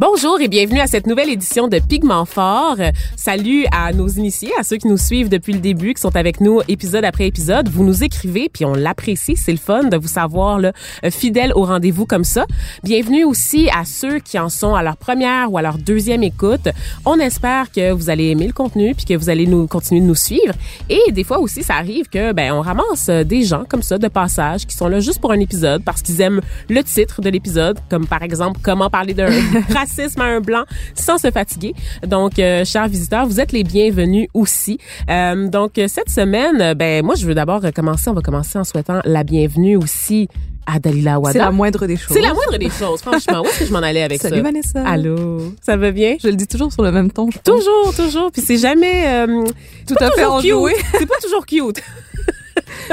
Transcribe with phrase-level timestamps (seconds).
[0.00, 2.78] Bonjour et bienvenue à cette nouvelle édition de Pigment Fort.
[3.16, 6.40] Salut à nos initiés, à ceux qui nous suivent depuis le début, qui sont avec
[6.40, 7.68] nous épisode après épisode.
[7.68, 9.36] Vous nous écrivez, puis on l'apprécie.
[9.36, 10.72] C'est le fun de vous savoir là,
[11.10, 12.46] fidèle au rendez-vous comme ça.
[12.82, 16.70] Bienvenue aussi à ceux qui en sont à leur première ou à leur deuxième écoute.
[17.04, 20.06] On espère que vous allez aimer le contenu puis que vous allez nous continuer de
[20.06, 20.54] nous suivre.
[20.88, 24.08] Et des fois aussi, ça arrive que ben on ramasse des gens comme ça de
[24.08, 27.78] passage qui sont là juste pour un épisode parce qu'ils aiment le titre de l'épisode,
[27.90, 29.28] comme par exemple comment parler d'un
[29.90, 31.74] racisme à un blanc sans se fatiguer.
[32.06, 34.78] Donc, euh, chers visiteurs, vous êtes les bienvenus aussi.
[35.08, 38.10] Euh, donc, cette semaine, ben moi, je veux d'abord commencer.
[38.10, 40.28] On va commencer en souhaitant la bienvenue aussi
[40.66, 41.32] à Dalila Wada.
[41.32, 42.16] C'est la moindre des choses.
[42.16, 43.42] C'est la moindre des choses, franchement.
[43.42, 44.42] Où est-ce que je m'en allais avec Salut ça?
[44.42, 44.82] Salut Vanessa.
[44.86, 45.54] Allô?
[45.60, 46.16] Ça va bien?
[46.22, 47.28] Je le dis toujours sur le même ton.
[47.44, 48.30] Toujours, toujours.
[48.30, 49.44] Puis c'est jamais euh,
[49.86, 50.74] tout à fait enjoué.
[50.98, 51.82] C'est pas toujours cute.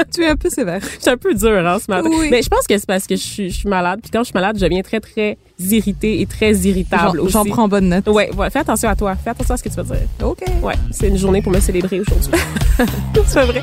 [0.14, 0.80] tu es un peu sévère.
[0.80, 2.08] Je suis un peu dure hein, ce matin.
[2.10, 2.28] Oui.
[2.30, 4.00] Mais je pense que c'est parce que je suis, je suis malade.
[4.02, 7.20] Puis quand je suis malade, je deviens très, très irritée et très irritable.
[7.28, 8.06] J'en prends bonne note.
[8.08, 8.50] Ouais, ouais.
[8.50, 9.16] Fais attention à toi.
[9.16, 9.96] Fais attention à ce que tu vas dire.
[10.22, 10.42] OK.
[10.62, 10.74] Ouais.
[10.90, 12.30] C'est une journée pour me célébrer aujourd'hui.
[13.26, 13.62] c'est vrai.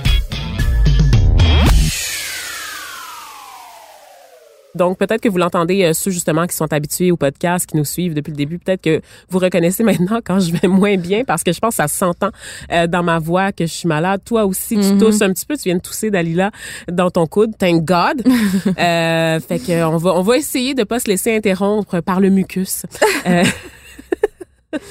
[4.76, 7.86] Donc, peut-être que vous l'entendez, euh, ceux justement qui sont habitués au podcast, qui nous
[7.86, 11.44] suivent depuis le début, peut-être que vous reconnaissez maintenant quand je vais moins bien parce
[11.44, 12.30] que je pense que ça s'entend
[12.72, 14.22] euh, dans ma voix que je suis malade.
[14.25, 15.00] Toi aussi, tu Mm-hmm.
[15.00, 16.52] tousses un petit peu, tu viens de tousser, Dalila,
[16.91, 17.58] dans ton coude.
[17.58, 18.24] Thank God.
[18.78, 22.30] euh, fait que on va, on va essayer de pas se laisser interrompre par le
[22.30, 22.84] mucus.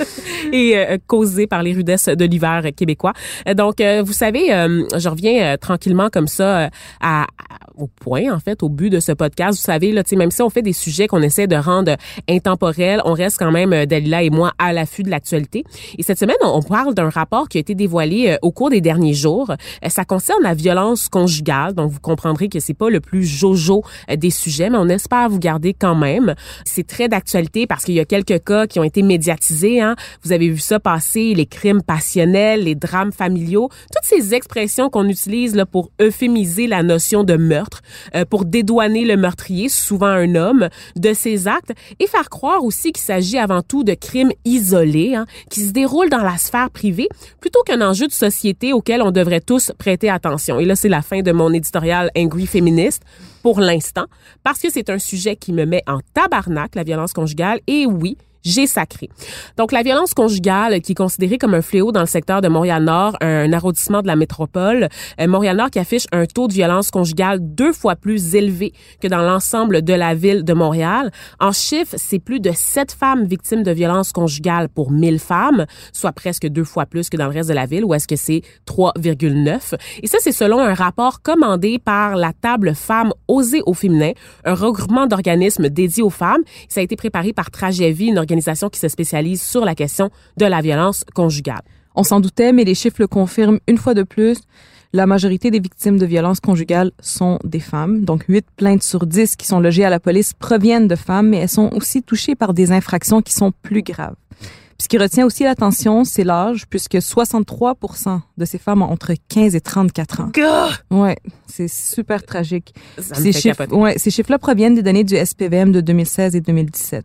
[0.53, 3.12] Et euh, causé par les rudesses de l'hiver québécois.
[3.56, 6.69] Donc, euh, vous savez, euh, je reviens euh, tranquillement comme ça euh,
[7.00, 7.27] à,
[7.77, 9.59] au point, en fait, au but de ce podcast.
[9.59, 11.97] Vous savez, là, même si on fait des sujets qu'on essaie de rendre
[12.28, 15.65] intemporels, on reste quand même, Dalila et moi, à l'affût de l'actualité.
[15.99, 19.12] Et cette semaine, on, parle d'un rapport qui a été dévoilé au cours des derniers
[19.12, 19.53] jours.
[19.89, 21.75] Ça concerne la violence conjugale.
[21.75, 23.83] Donc, vous comprendrez que c'est pas le plus jojo
[24.16, 26.34] des sujets, mais on espère vous garder quand même.
[26.65, 29.97] C'est très d'actualité parce qu'il y a quelques cas qui ont été médiatisés Hein?
[30.23, 35.09] Vous avez vu ça passer, les crimes passionnels, les drames familiaux, toutes ces expressions qu'on
[35.09, 37.83] utilise pour euphémiser la notion de meurtre,
[38.15, 42.93] euh, pour dédouaner le meurtrier, souvent un homme, de ses actes et faire croire aussi
[42.93, 47.09] qu'il s'agit avant tout de crimes isolés, hein, qui se déroulent dans la sphère privée,
[47.41, 50.59] plutôt qu'un enjeu de société auquel on devrait tous prêter attention.
[50.61, 53.03] Et là, c'est la fin de mon éditorial Angry Féministe
[53.43, 54.07] pour l'instant,
[54.43, 58.17] parce que c'est un sujet qui me met en tabarnak, la violence conjugale, et oui,
[58.44, 59.09] j'ai sacré.
[59.56, 63.16] Donc, la violence conjugale, qui est considérée comme un fléau dans le secteur de Montréal-Nord,
[63.21, 64.88] un arrondissement de la métropole,
[65.21, 69.22] euh, Montréal-Nord qui affiche un taux de violence conjugale deux fois plus élevé que dans
[69.22, 71.10] l'ensemble de la ville de Montréal.
[71.41, 76.12] En chiffres, c'est plus de sept femmes victimes de violence conjugale pour 1000 femmes, soit
[76.12, 78.43] presque deux fois plus que dans le reste de la ville, où est-ce que c'est
[78.66, 79.75] 3,9.
[80.03, 84.12] Et ça, c'est selon un rapport commandé par la table Femmes osées au féminin,
[84.44, 86.43] un regroupement d'organismes dédiés aux femmes.
[86.69, 88.34] Ça a été préparé par Tragévie, une organisation
[88.71, 91.62] qui se spécialise sur la question de la violence conjugale.
[91.95, 94.39] On s'en doutait, mais les chiffres le confirment une fois de plus.
[94.93, 98.05] La majorité des victimes de violences conjugales sont des femmes.
[98.05, 101.39] Donc, 8 plaintes sur 10 qui sont logées à la police proviennent de femmes, mais
[101.39, 104.15] elles sont aussi touchées par des infractions qui sont plus graves.
[104.77, 107.77] Puis ce qui retient aussi l'attention, c'est l'âge, puisque 63
[108.37, 110.31] de ces femmes ont entre 15 et 34 ans.
[110.33, 110.69] Gah!
[110.91, 111.16] Ouais,
[111.47, 112.75] c'est super tragique.
[112.98, 117.04] Ça ces chiffres, ouais, ces chiffres-là proviennent des données du SPVM de 2016 et 2017.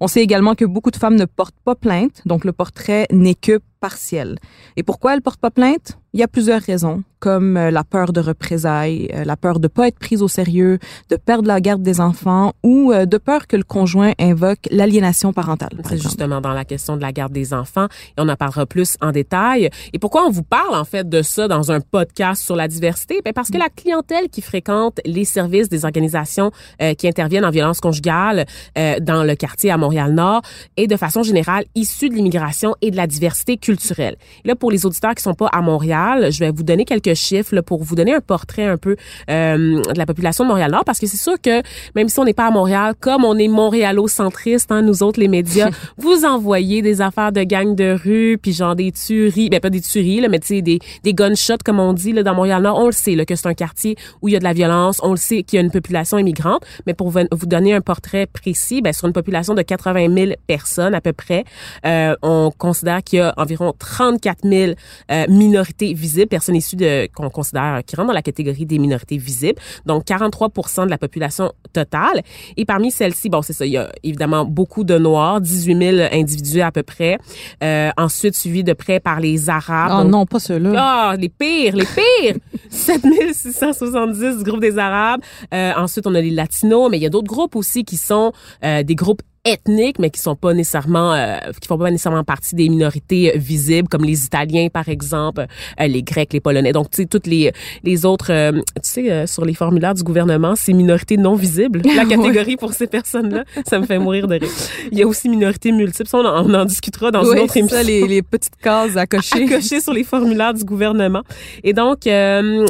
[0.00, 3.34] On sait également que beaucoup de femmes ne portent pas plainte, donc le portrait n'est
[3.34, 4.38] que partiel.
[4.76, 5.98] Et pourquoi elles portent pas plainte?
[6.12, 9.68] Il y a plusieurs raisons, comme euh, la peur de représailles, euh, la peur de
[9.68, 10.78] pas être prise au sérieux,
[11.10, 15.34] de perdre la garde des enfants ou euh, de peur que le conjoint invoque l'aliénation
[15.34, 15.76] parentale.
[15.76, 17.86] par C'est justement dans la question de la garde des enfants
[18.16, 19.68] et on en parlera plus en détail.
[19.92, 23.20] Et pourquoi on vous parle en fait de ça dans un podcast sur la diversité?
[23.24, 26.50] Ben parce que la clientèle qui fréquente les services des organisations
[26.80, 28.46] euh, qui interviennent en violence conjugale
[28.78, 30.42] euh, dans le quartier à Montréal-Nord
[30.76, 34.16] est de façon générale issue de l'immigration et de la diversité culturelle.
[34.44, 37.14] Et là pour les auditeurs qui sont pas à Montréal, je vais vous donner quelques
[37.14, 38.94] chiffres là, pour vous donner un portrait un peu
[39.28, 41.62] euh, de la population de Montréal-Nord parce que c'est sûr que
[41.96, 45.26] même si on n'est pas à Montréal, comme on est montréalo-centriste, hein, nous autres les
[45.26, 49.70] médias, vous envoyez des affaires de gangs de rue, puis genre des tueries, ben pas
[49.70, 52.78] des tueries, là, mais tu sais des, des gunshots comme on dit là, dans Montréal-Nord,
[52.78, 55.00] on le sait là, que c'est un quartier où il y a de la violence,
[55.02, 57.80] on le sait qu'il y a une population immigrante, mais pour vous vous donner un
[57.80, 61.44] portrait précis, ben, sur une population de 80 000 personnes à peu près,
[61.84, 64.72] euh, on considère qu'il y a environ 34 000
[65.10, 69.16] euh, minorités visibles, personnes issues de qu'on considère qui rentrent dans la catégorie des minorités
[69.16, 72.22] visibles, donc 43% de la population totale.
[72.56, 76.08] Et parmi celles-ci, bon c'est ça, il y a évidemment beaucoup de noirs, 18 000
[76.12, 77.18] individus à peu près.
[77.62, 79.92] Euh, ensuite suivi de près par les arabes.
[79.92, 80.72] Oh donc non, pas ceux-là.
[80.76, 82.36] ah, les pires, les pires!
[82.70, 85.20] 7670 du groupe des Arabes.
[85.52, 88.32] Euh, ensuite, on a les Latinos, mais il y a d'autres groupes aussi qui sont
[88.64, 92.54] euh, des groupes ethniques, mais qui sont pas nécessairement, euh, qui font pas nécessairement partie
[92.54, 95.46] des minorités euh, visibles, comme les Italiens, par exemple,
[95.80, 96.72] euh, les Grecs, les Polonais.
[96.72, 97.52] Donc, tu sais, toutes les,
[97.84, 101.80] les autres, euh, tu sais, euh, sur les formulaires du gouvernement, c'est minorités non visibles.
[101.84, 102.08] La Ouais.
[102.16, 104.50] catégorie pour ces personnes-là, ça me fait mourir de rire.
[104.92, 106.08] Il y a aussi minorités multiples.
[106.08, 108.22] Ça, on en, on en discutera dans Ouais, une autre c'est émission ça, les, les
[108.22, 109.44] petites cases à cocher.
[109.46, 111.22] à cocher sur les formulaires du gouvernement.
[111.62, 112.66] Et donc, euh,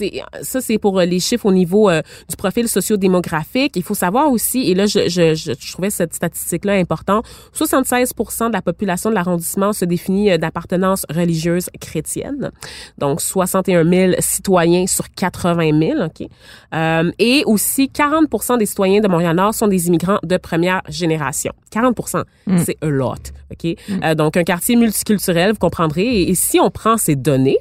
[0.00, 3.76] c'est ça, c'est pour euh, les chiffres au niveau euh, du profil sociodémographique.
[3.76, 8.48] Il faut savoir aussi, et là, je, je, je, je trouvais cette statistique-là importante, 76%
[8.48, 12.50] de la population de l'arrondissement se définit euh, d'appartenance religieuse chrétienne.
[12.98, 16.28] Donc, 61 000 citoyens sur 80 000, OK?
[16.74, 21.52] Euh, et aussi, 40% des citoyens de Montréal-Nord sont des immigrants de première génération.
[21.72, 22.24] 40%
[22.64, 23.76] c'est a lot, OK?
[24.02, 26.06] Euh, donc, un quartier multiculturel, vous comprendrez.
[26.06, 27.58] Et, et si on prend ces données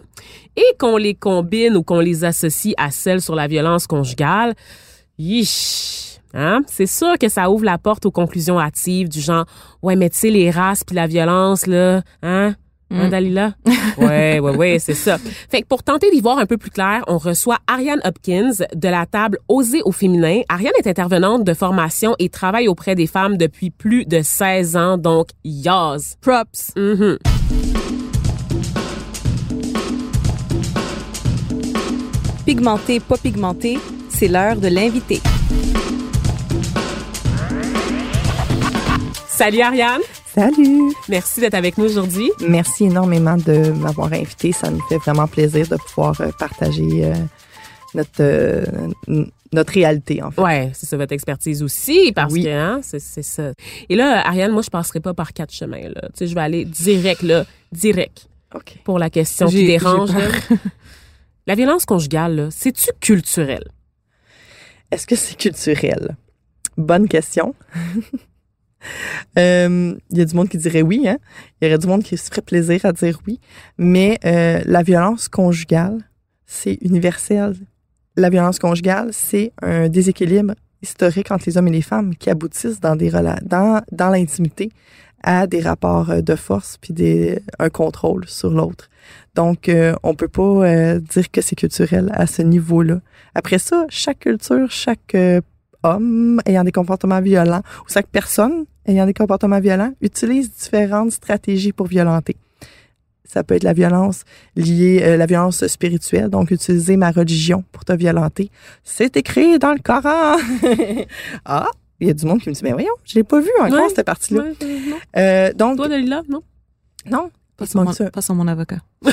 [0.60, 4.56] et qu'on les combine ou qu'on les associe à celles sur la violence conjugale,
[5.18, 6.62] yish, hein?
[6.68, 9.46] C'est sûr que ça ouvre la porte aux conclusions hâtives du genre,
[9.82, 12.56] ouais, mais tu sais, les races puis la violence, là, hein?
[12.92, 13.54] Hein, Dalila?
[14.00, 15.18] Ouais, ouais, ouais, c'est ça.
[15.50, 18.88] Fait que pour tenter d'y voir un peu plus clair, on reçoit Ariane Hopkins de
[18.88, 20.42] la table Oser au féminin.
[20.50, 24.98] Ariane est intervenante de formation et travaille auprès des femmes depuis plus de 16 ans,
[24.98, 26.16] donc yaz.
[26.22, 26.72] Props.
[26.76, 27.20] Mhm.
[32.50, 33.78] Pigmenté, pas pigmenté,
[34.10, 35.22] c'est l'heure de l'invité.
[39.28, 40.02] Salut Ariane,
[40.34, 40.92] Salut!
[41.08, 42.32] merci d'être avec nous aujourd'hui.
[42.48, 44.52] Merci énormément de m'avoir invité.
[44.52, 47.14] Ça nous fait vraiment plaisir de pouvoir euh, partager euh,
[47.94, 48.66] notre, euh,
[49.54, 50.42] notre réalité, en fait.
[50.42, 52.46] Ouais, c'est ça votre expertise aussi parce Oui.
[52.46, 53.52] que hein, c'est c'est ça.
[53.90, 56.02] Et là Ariane, moi je passerai pas par quatre chemins là.
[56.02, 58.80] Tu sais, je vais aller direct là, direct OK.
[58.84, 60.10] pour la question qui dérange.
[61.50, 63.64] La violence conjugale, c'est-tu culturel?
[64.92, 66.16] Est-ce que c'est culturel?
[66.78, 67.56] Bonne question.
[69.38, 71.18] Euh, Il y a du monde qui dirait oui, hein?
[71.60, 73.42] Il y aurait du monde qui se ferait plaisir à dire oui.
[73.78, 75.98] Mais euh, la violence conjugale,
[76.46, 77.56] c'est universel.
[78.16, 82.80] La violence conjugale, c'est un déséquilibre historique entre les hommes et les femmes qui aboutissent
[82.80, 84.72] dans des dans l'intimité
[85.24, 88.90] à des rapports euh, de force puis des, un contrôle sur l'autre.
[89.36, 93.00] Donc, euh, on peut pas euh, dire que c'est culturel à ce niveau-là.
[93.36, 95.42] Après ça, chaque culture, chaque euh,
[95.84, 101.72] homme ayant des comportements violents ou chaque personne ayant des comportements violents utilise différentes stratégies
[101.72, 102.36] pour violenter.
[103.24, 104.24] Ça peut être la violence
[104.56, 108.50] liée, euh, la violence spirituelle, donc utiliser ma religion pour te violenter.
[108.84, 110.38] C'est écrit dans le Coran.
[111.46, 111.70] ah,
[112.00, 113.80] il y a du monde qui me dit, mais voyons, je l'ai pas vu encore
[113.84, 113.90] Ouais.
[113.96, 114.44] cette partie-là.
[114.44, 114.54] Ouais,
[115.18, 115.68] euh, non.
[115.70, 116.42] Donc, Toi Dalila, non?
[117.10, 117.30] non,
[117.62, 118.10] il manque mon, ça.
[118.12, 118.80] passe mon avocat.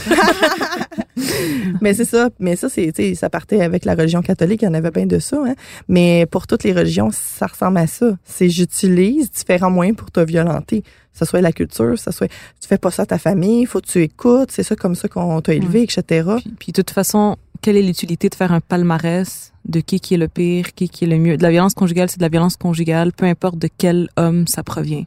[1.81, 4.75] mais c'est ça, mais ça c'est, ça partait avec la religion catholique, il y en
[4.75, 5.55] avait bien de ça, hein.
[5.88, 8.16] Mais pour toutes les religions, ça ressemble à ça.
[8.25, 10.83] C'est j'utilise différents moyens pour te violenter.
[10.83, 12.28] Que ce soit la culture, ça soit
[12.61, 15.09] tu fais pas ça à ta famille, faut que tu écoutes, c'est ça comme ça
[15.09, 16.02] qu'on t'a élevé, etc.
[16.38, 20.14] Puis, puis de toute façon, quelle est l'utilité de faire un palmarès de qui qui
[20.14, 21.37] est le pire, qui qui est le mieux?
[21.37, 24.62] De la violence conjugale, c'est de la violence conjugale, peu importe de quel homme ça
[24.62, 25.04] provient.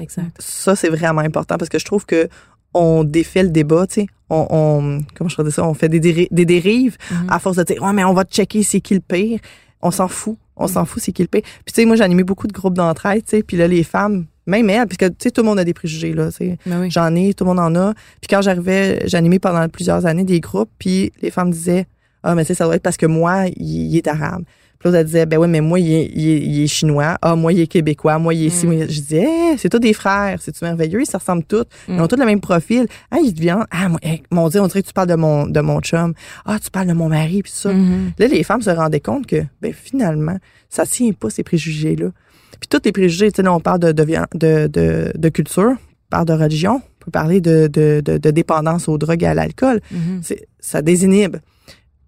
[0.00, 0.34] Exact.
[0.40, 2.28] Ça c'est vraiment important parce que je trouve que
[2.74, 4.06] on défait le débat, tu sais.
[4.28, 7.26] On, on comment je ça, on fait des, déri- des dérives Mhm.
[7.30, 9.38] à force de dire ouais mais on va checker c'est qui le pire.
[9.80, 11.42] On s'en fout, on s'en fout c'est qui le pire.
[11.64, 13.84] Puis tu sais moi j'ai animé beaucoup de groupes d'entraide, tu sais, puis là les
[13.84, 16.26] femmes Même elle, puisque tu sais, tout le monde a des préjugés, là.
[16.32, 16.58] tu sais.
[16.66, 16.90] Ben oui.
[16.90, 17.94] J'en ai, tout le monde en a.
[18.20, 21.86] Puis quand j'arrivais, j'animais pendant plusieurs années des groupes, puis les femmes disaient
[22.22, 24.42] Ah, mais tu sais, ça doit être parce que moi, il, il est arabe.
[24.78, 27.18] Puis l'autre, elle disait Ben oui, mais moi, il est, il est- il est chinois.
[27.20, 28.18] Ah, moi, il est québécois.
[28.18, 28.66] Moi, il est ici.
[28.66, 28.80] Mm.
[28.82, 30.38] Je disais Hey, c'est tous des frères.
[30.40, 31.02] C'est-tu merveilleux?
[31.02, 31.64] Ils se ressemblent tous.
[31.88, 32.00] Ils Mm.
[32.00, 32.86] ont tous le même profil.
[33.10, 35.46] Ah, ils deviennent Ah, moi, hey, mon Dieu, on dirait que tu parles de mon,
[35.46, 36.14] de mon chum.
[36.46, 37.72] Ah, tu parles de mon mari, puis ça.
[37.72, 38.12] Mhm.
[38.18, 40.38] Là, les femmes se rendaient compte que, ben, finalement,
[40.70, 42.06] ça tient pas, ces préjugés-là.
[42.58, 45.72] Puis tous les préjugés, tu sais, là, on parle de, de, de, de, de culture,
[45.72, 49.26] on parle de religion, on peut parler de, de, de, de dépendance aux drogues et
[49.26, 49.80] à l'alcool.
[49.90, 50.20] Mhm.
[50.22, 51.36] C'est, ça désinhibe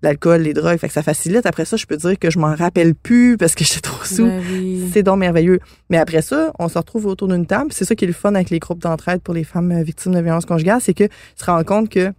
[0.02, 0.78] l'alcool, les drogues.
[0.78, 1.46] Fait que ça facilite.
[1.46, 4.26] Après ça, je peux dire que je m'en rappelle plus parce que j'étais trop sous.
[4.26, 4.90] Ben oui.
[4.92, 5.60] C'est donc merveilleux.
[5.90, 7.72] Mais après ça, on se retrouve autour d'une table.
[7.72, 10.12] C'est ça qui est le fun avec les groupes d'entraide pour les femmes euh, victimes
[10.12, 12.12] de violences conjugales, c'est que se rend compte que,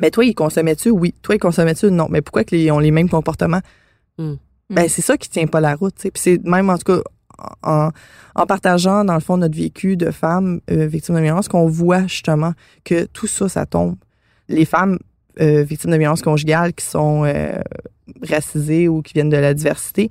[0.00, 0.90] ben toi, ils consommaient-tu?
[0.90, 1.14] Oui.
[1.22, 1.90] Toi, ils consommaient-tu?
[1.90, 2.06] Non.
[2.10, 3.60] Mais pourquoi qu'ils ont les mêmes comportements?
[4.18, 4.34] Mm.
[4.70, 5.94] Ben, c'est ça qui tient pas la route.
[5.94, 6.10] tu.
[6.10, 7.02] Puis c'est même, en tout cas,
[7.62, 7.90] en,
[8.34, 12.02] en partageant, dans le fond, notre vécu de femmes euh, victimes de violences, qu'on voit
[12.02, 12.52] justement
[12.84, 13.96] que tout ça, ça tombe.
[14.48, 14.98] Les femmes
[15.40, 17.52] euh, victimes de violences conjugales qui sont euh,
[18.28, 20.10] racisées ou qui viennent de la diversité,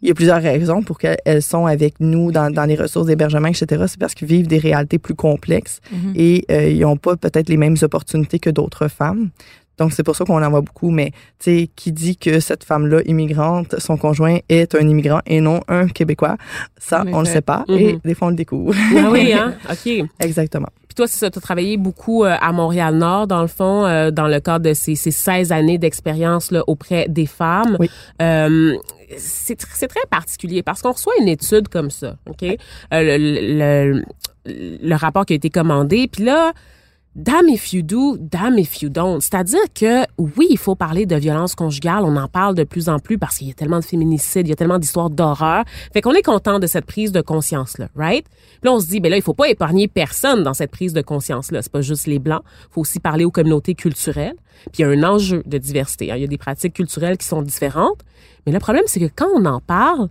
[0.00, 3.46] il y a plusieurs raisons pour qu'elles sont avec nous dans, dans les ressources d'hébergement,
[3.48, 3.84] etc.
[3.86, 6.12] C'est parce qu'ils vivent des réalités plus complexes Mhm.
[6.16, 9.30] et euh, ils n'ont pas peut-être les mêmes opportunités que d'autres femmes.
[9.78, 10.90] Donc, c'est pour ça qu'on en voit beaucoup.
[10.90, 15.40] Mais, tu sais, qui dit que cette femme-là, immigrante, son conjoint est un immigrant et
[15.40, 16.36] non un Québécois,
[16.78, 17.34] ça, on le effet.
[17.36, 17.64] sait pas.
[17.68, 17.76] Mhm.
[17.78, 18.74] Et des fois, on le découvre.
[18.96, 19.54] Ah oui, hein?
[19.70, 20.04] OK.
[20.20, 20.68] Exactement.
[20.92, 24.10] Puis toi, c'est ça, tu as travaillé beaucoup euh, à Montréal-Nord, dans le fond, euh,
[24.10, 27.78] dans le cadre de ces, ces 16 années d'expérience là, auprès des femmes.
[27.80, 27.88] Oui.
[28.20, 28.76] Euh,
[29.16, 32.42] c'est tr- c'est très particulier parce qu'on reçoit une étude comme ça, OK?
[32.42, 32.56] Euh,
[32.92, 34.02] le, le,
[34.44, 36.52] le- le rapport qui a été commandé, puis là,
[37.14, 39.20] damn if you do, damn if you don't.
[39.20, 42.98] C'est-à-dire que, oui, il faut parler de violence conjugale, on en parle de plus en
[42.98, 45.64] plus parce qu'il y a tellement de féminicides, il y a tellement d'histoires d'horreur.
[45.92, 48.24] Fait qu'on est content de cette prise de conscience-là, right?
[48.26, 50.92] Puis là, on se dit, ben là, il faut pas épargner personne dans cette prise
[50.92, 51.62] de conscience-là.
[51.62, 52.42] C'est pas juste les Blancs.
[52.70, 54.36] faut aussi parler aux communautés culturelles.
[54.72, 56.10] Puis il y a un enjeu de diversité.
[56.10, 56.16] hein.
[56.16, 58.00] Il y a des pratiques culturelles qui sont différentes.
[58.46, 60.08] Mais le problème, c'est que quand on en parle,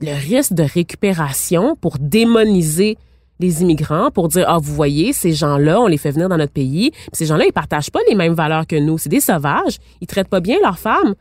[0.00, 2.98] le risque de récupération pour démoniser
[3.40, 6.52] les immigrants pour dire ah vous voyez ces gens-là on les fait venir dans notre
[6.52, 6.90] pays.
[6.90, 8.98] Puis ces gens-là ils partagent pas les mêmes valeurs que nous.
[8.98, 9.78] C'est des sauvages.
[10.00, 11.14] Ils traitent pas bien leurs femmes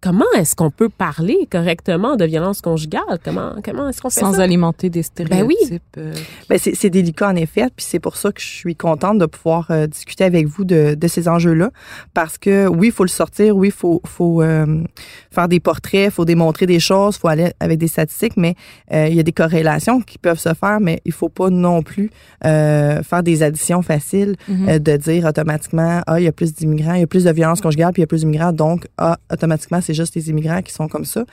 [0.00, 3.02] comment est-ce qu'on peut parler correctement de violence conjugale?
[3.24, 4.42] Comment comment est-ce qu'on fait Sans ça?
[4.42, 5.54] alimenter des Ben oui.
[5.60, 5.82] stéréotypes.
[5.98, 6.14] euh,
[6.48, 9.26] Ben, c'est c'est délicat en effet, puis c'est pour ça que je suis contente de
[9.26, 11.70] pouvoir euh, discuter avec vous de, de ces enjeux-là,
[12.14, 14.82] parce que oui, il faut le sortir, oui, il faut, faut euh,
[15.30, 18.54] faire des portraits, il faut démontrer des choses, il faut aller avec des statistiques, mais
[18.92, 21.82] euh, il y a des corrélations qui peuvent se faire, mais il faut pas non
[21.82, 22.10] plus
[22.44, 24.68] euh, faire des additions faciles, Mhm.
[24.68, 27.30] euh, de dire automatiquement, ah, il y a plus d'immigrants, il y a plus de
[27.30, 30.62] violence conjugale, puis il y a plus d'immigrants, donc, ah, automatiquement, c'est juste les immigrants
[30.62, 31.24] qui sont comme ça.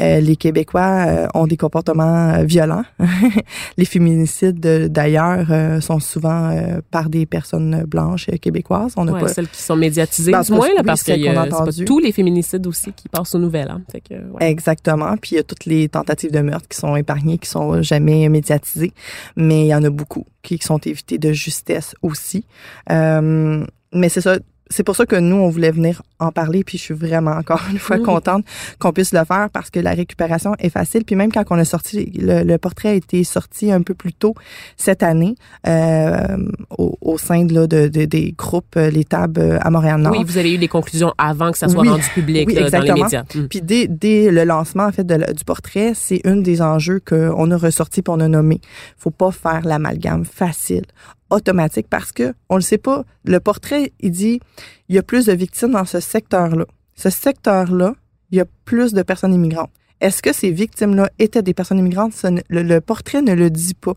[0.00, 2.84] Euh, les Québécois euh, ont des comportements euh, violents.
[3.76, 5.46] les féminicides de- d'ailleurs
[5.82, 6.50] sont souvent
[6.90, 8.92] par des personnes blanches québécoises.
[8.96, 11.44] On n'a Ouais, pas celles qui sont médiatisées du moins là, parce que a- a
[11.44, 13.82] c'est pas tous les féminicides aussi qui passent aux nouvelles hein.
[13.90, 14.50] fait que, ouais.
[14.50, 15.16] Exactement.
[15.16, 18.28] Puis il y a toutes les tentatives de meurtre qui sont épargnées, qui sont jamais
[18.28, 18.92] médiatisées,
[19.36, 22.44] mais il y en a beaucoup qui sont évitées de justesse aussi.
[22.90, 24.38] Euh, mais c'est ça.
[24.70, 27.62] C'est pour ça que nous, on voulait venir en parler, puis je suis vraiment encore
[27.70, 28.44] une fois contente
[28.78, 31.04] qu'on puisse le faire parce que la récupération est facile.
[31.04, 34.12] Puis même quand on a sorti, le, le portrait a été sorti un peu plus
[34.12, 34.34] tôt
[34.76, 35.34] cette année
[35.66, 36.36] euh,
[36.76, 40.12] au, au sein de, là, de, de- des groupes, euh, les tables euh, à Montréal-Nord.
[40.16, 41.88] oui vous avez eu des conclusions avant que ça soit Oui.
[41.88, 43.04] rendu public Oui, là, dans les exactement.
[43.04, 43.46] médias Mm.
[43.48, 47.50] Puis dès, dès le lancement en fait de du portrait, c'est une des enjeux qu'on
[47.50, 48.60] a ressorti pour on a nommé.
[48.96, 50.84] Faut pas faire l'amalgame facile,
[51.30, 53.04] automatique, parce que on le sait pas.
[53.24, 54.40] Le portrait, il dit,
[54.88, 56.64] il y a plus de victimes dans ce secteur-là.
[56.96, 57.94] Ce secteur-là,
[58.30, 59.70] il y a plus de personnes immigrantes.
[60.00, 62.12] Est-ce que ces victimes-là étaient des personnes immigrantes?
[62.48, 63.94] Le, le portrait ne le dit pas.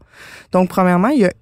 [0.51, 1.33] Donc, premièrement, il y, a-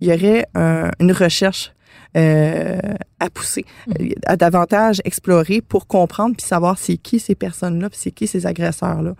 [0.00, 1.72] il y aurait un- une recherche
[2.16, 2.78] euh,
[3.20, 3.66] à pousser,
[4.00, 8.26] euh, à davantage explorer pour comprendre puis savoir c'est qui ces personnes-là, puis c'est qui
[8.26, 9.14] ces agresseurs-là.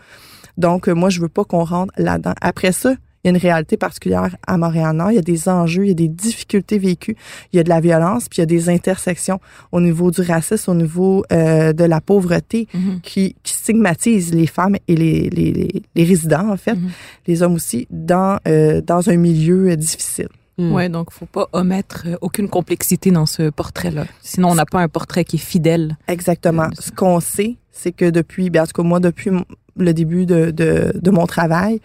[0.56, 2.32] Donc, moi, je veux pas qu'on rentre là-dedans.
[2.40, 2.94] Après ça,
[3.28, 5.10] il y a une réalité particulière à Montréal-Nord.
[5.12, 7.16] Il y a des enjeux, il y a des difficultés vécues,
[7.52, 9.38] il y a de la violence, puis il y a des intersections
[9.72, 13.00] au niveau du racisme, au niveau euh, de la pauvreté Mhm.
[13.02, 16.90] qui, qui stigmatisent les femmes et les, les, les, les résidents, en fait, Mhm.
[17.26, 20.28] les hommes aussi, dans, euh, dans un milieu euh, difficile.
[20.58, 20.72] Mm.
[20.72, 24.06] Ouais, donc faut pas omettre euh, aucune complexité dans ce portrait-là.
[24.22, 25.96] Sinon, on n'a pas un portrait qui est fidèle.
[26.08, 26.64] Exactement.
[26.64, 29.30] Euh, Ce qu'on sait, c'est que depuis, bien, en tout cas, moi, depuis
[29.76, 31.80] le début de, de, de mon travail,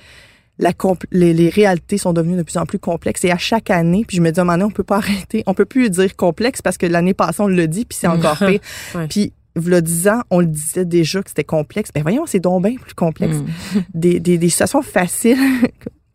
[0.59, 0.71] la
[1.11, 3.23] les, les réalités sont devenues de plus en plus complexes.
[3.25, 4.97] Et à chaque année, puis je me dis, à un moment donné, on peut pas
[5.03, 5.43] arrêter.
[5.47, 8.37] On peut plus dire complexe parce que l'année passée, on l'a dit, puis c'est encore
[8.39, 8.59] pire.
[8.95, 9.07] Ouais.
[9.07, 11.91] Puis, le 10 ans, on le disait déjà que c'était complexe.
[11.93, 13.37] Ben voyons, c'est donc bien plus complexe.
[13.37, 13.79] Mm.
[13.93, 15.37] Des, des, des situations faciles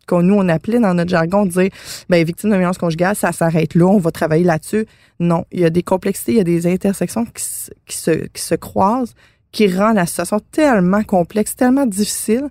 [0.07, 1.69] qu'on nous, on appelait dans notre jargon, dire,
[2.09, 4.85] ben, victime de violence conjugale, ça s'arrête là, on va travailler là-dessus.
[5.19, 8.11] Non, il y a des complexités, il y a des intersections qui, se- qui se,
[8.27, 9.13] qui se croisent,
[9.51, 12.47] qui rend la situation tellement complexe, tellement difficile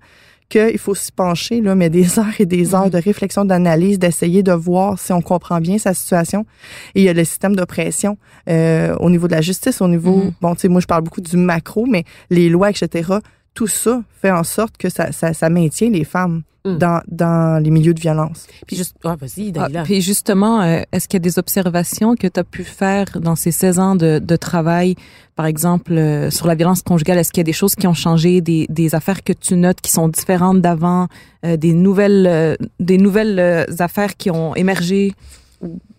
[0.49, 4.43] qu'il faut s'y pencher, là, mais des heures et des heures de réflexion, d'analyse, d'essayer
[4.43, 6.47] de voir si on comprend bien sa situation.
[6.95, 8.17] Et il y a le système d'oppression
[8.49, 10.33] euh, au niveau de la justice, au niveau, Mhm.
[10.41, 13.13] bon, tu sais, moi, je parle beaucoup du macro, mais les lois, etc.,
[13.55, 16.79] tout ça fait en sorte que ça, ça, ça maintient les femmes Mhm.
[16.79, 18.47] dans, dans les milieux de violence.
[18.67, 22.27] Puis juste, ah, vas-y, Ah, puis justement, euh, est-ce qu'il y a des observations que
[22.27, 24.97] tu as pu faire dans ces 16 ans de, de travail,
[25.37, 27.19] par exemple, euh, sur la violence conjugale?
[27.19, 29.81] Est-ce qu'il y a des choses qui ont changé, des, des affaires que tu notes
[29.81, 31.07] qui sont différentes d'avant,
[31.45, 35.13] euh, des nouvelles, euh, des nouvelles affaires qui ont émergé?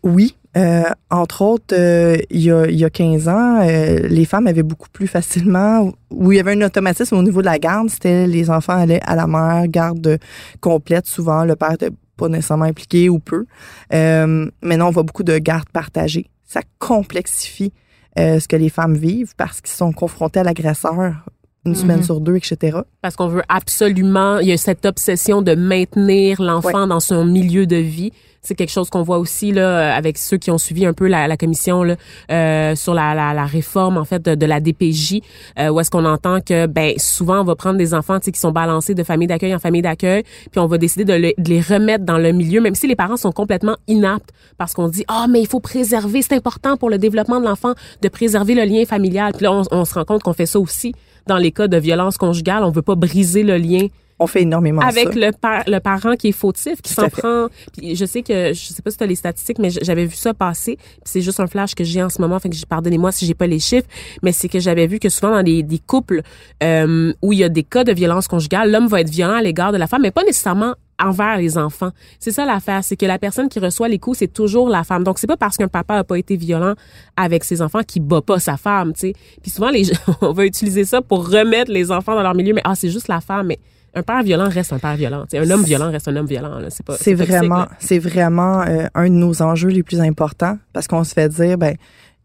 [0.04, 0.36] Oui.
[0.58, 4.48] Euh, entre autres, euh, il, y a, il y a 15 ans, euh, les femmes
[4.48, 7.90] avaient beaucoup plus facilement, où il y avait un automatisme au niveau de la garde,
[7.90, 10.20] c'était les enfants allaient à la mère, garde
[10.60, 13.46] complète souvent, le père n'était pas nécessairement impliqué ou peu.
[13.94, 16.30] Euh, maintenant, on voit beaucoup de gardes partagées.
[16.46, 17.72] Ça complexifie
[18.18, 21.26] euh, ce que les femmes vivent parce qu'ils sont confrontés à l'agresseur
[21.66, 22.04] une semaine Mhm.
[22.04, 22.78] sur deux, etc.
[23.02, 27.66] Parce qu'on veut absolument, il y a cette obsession de maintenir l'enfant dans son milieu
[27.68, 28.12] de vie.
[28.42, 31.28] C'est quelque chose qu'on voit aussi là avec ceux qui ont suivi un peu la,
[31.28, 31.96] la commission là,
[32.32, 35.20] euh, sur la, la, la réforme en fait de, de la DPJ,
[35.60, 38.54] euh, où est-ce qu'on entend que ben souvent on va prendre des enfants qui sont
[38.54, 41.60] balancés de famille d'accueil en famille d'accueil, puis on va décider de, le- de les
[41.60, 45.26] remettre dans le milieu, même si les parents sont complètement inaptes, parce qu'on dit ah
[45.30, 48.86] mais il faut préserver, c'est important pour le développement de l'enfant de préserver le lien
[48.86, 49.34] familial.
[49.34, 50.94] Puis là on, on se rend compte qu'on fait ça aussi
[51.30, 53.88] dans les cas de violence conjugale, on veut pas briser le lien
[54.20, 55.20] On fait énormément avec ça.
[55.20, 57.48] le, par- le parent qui est fautif, qui s'en prend.
[57.78, 60.16] Puis je sais que je sais pas si tu as les statistiques, mais j'avais vu
[60.16, 60.78] ça passer.
[61.06, 63.48] C'est juste un flash que j'ai en ce moment, fait que pardonnez-moi si j'ai pas
[63.48, 63.88] les chiffres,
[64.24, 66.22] mais c'est que j'avais vu que souvent dans des, des couples
[66.64, 69.42] euh, où il y a des cas de violence conjugale, l'homme va être violent à
[69.42, 71.92] l'égard de la femme, mais pas nécessairement envers les enfants.
[72.20, 75.04] C'est ça l'affaire, c'est que la personne qui reçoit les coups, c'est toujours la femme.
[75.04, 76.74] Donc c'est pas parce qu'un papa a pas été violent
[77.16, 79.14] avec ses enfants qu'il bat pas sa femme, tu sais.
[79.42, 82.54] Puis souvent les gens, on va utiliser ça pour remettre les enfants dans leur milieu,
[82.54, 83.60] mais ah c'est juste la femme, mais
[83.96, 85.26] un père violent reste un père violent.
[85.34, 86.60] un homme violent reste un homme violent.
[86.70, 86.96] C'est pas.
[86.98, 91.14] C'est vraiment, c'est vraiment euh, un de nos enjeux les plus importants parce qu'on se
[91.14, 91.76] fait dire, ben,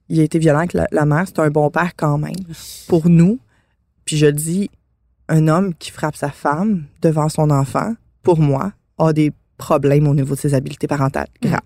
[0.09, 2.35] il a été violent avec la, la mère, c'est un bon père quand même.
[2.87, 3.39] Pour nous,
[4.05, 4.71] puis je dis,
[5.29, 10.15] un homme qui frappe sa femme devant son enfant, pour moi, a des problèmes au
[10.15, 11.61] niveau de ses habiletés parentales graves.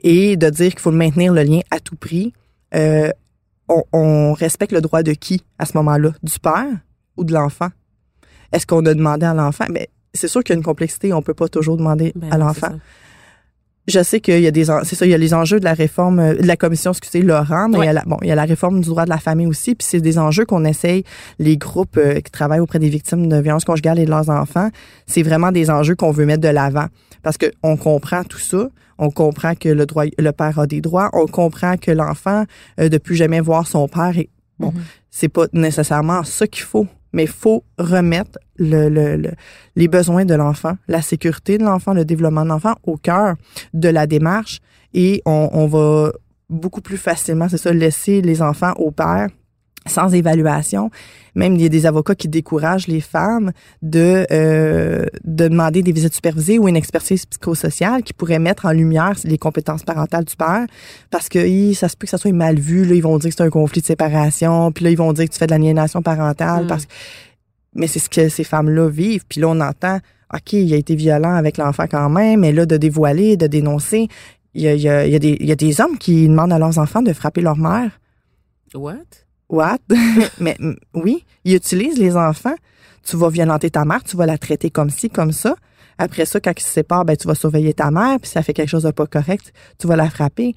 [0.00, 2.32] Et de dire qu'il faut maintenir le lien à tout prix,
[2.74, 3.10] euh,
[3.68, 6.10] on, on respecte le droit de qui à ce moment-là?
[6.22, 6.66] Du père
[7.16, 7.68] ou de l'enfant?
[8.52, 9.66] Est-ce qu'on a demandé à l'enfant?
[9.70, 12.38] Mais c'est sûr qu'il y a une complexité, on peut pas toujours demander Ben à
[12.38, 12.72] l'enfant.
[13.90, 15.74] Je sais qu'il y a des c'est ça, il y a les enjeux de la
[15.74, 18.30] réforme euh, de la commission, excusez, Laurent, mais il y a la, bon, il y
[18.30, 21.04] a la réforme du droit de la famille aussi, puis c'est des enjeux qu'on essaye
[21.38, 24.70] les groupes euh, qui travaillent auprès des victimes de violences conjugales et de leurs enfants,
[25.06, 26.86] c'est vraiment des enjeux qu'on veut mettre de l'avant.
[27.22, 30.80] Parce que on comprend tout ça, on comprend que le droit le père a des
[30.80, 32.44] droits, on comprend que l'enfant
[32.78, 34.82] euh, de plus jamais voir son père et bon, Mhm.
[35.10, 39.32] c'est pas nécessairement ça qu'il faut, mais il faut remettre le, le- le-
[39.76, 43.34] les besoins de l'enfant, la sécurité de l'enfant, le développement de l'enfant au cœur
[43.74, 44.60] de la démarche.
[44.94, 46.12] Et on, on va
[46.48, 49.28] beaucoup plus facilement, c'est ça, laisser les enfants au père
[49.90, 50.90] sans évaluation.
[51.34, 55.92] Même il y a des avocats qui découragent les femmes de euh, de demander des
[55.92, 60.34] visites supervisées ou une expertise psychosociale qui pourrait mettre en lumière les compétences parentales du
[60.36, 60.66] père
[61.10, 63.30] parce que hi, ça se peut que ça soit mal vu là ils vont dire
[63.30, 65.52] que c'est un conflit de séparation puis là ils vont dire que tu fais de
[65.52, 66.66] l'aliénation parentale Mm.
[66.66, 66.92] parce que
[67.76, 69.98] mais c'est ce que ces femmes-là vivent puis là on entend
[70.34, 74.06] OK, il a été violent avec l'enfant quand même, mais là, de dévoiler, de dénoncer,
[74.54, 75.98] il y a, il y a- il y a des, il y a des hommes
[75.98, 77.98] qui demandent à leurs enfants de frapper leur mère.
[78.74, 78.94] What?
[79.50, 79.80] What?
[80.40, 80.56] mais
[80.94, 82.54] oui, ils utilisent les enfants.
[83.02, 85.56] Tu vas violenter ta mère, tu vas la traiter comme ci, comme ça.
[85.98, 88.54] Après ça, quand ils se séparent, ben, tu vas surveiller ta mère, puis ça fait
[88.54, 90.54] quelque chose de pas correct, tu vas la frapper.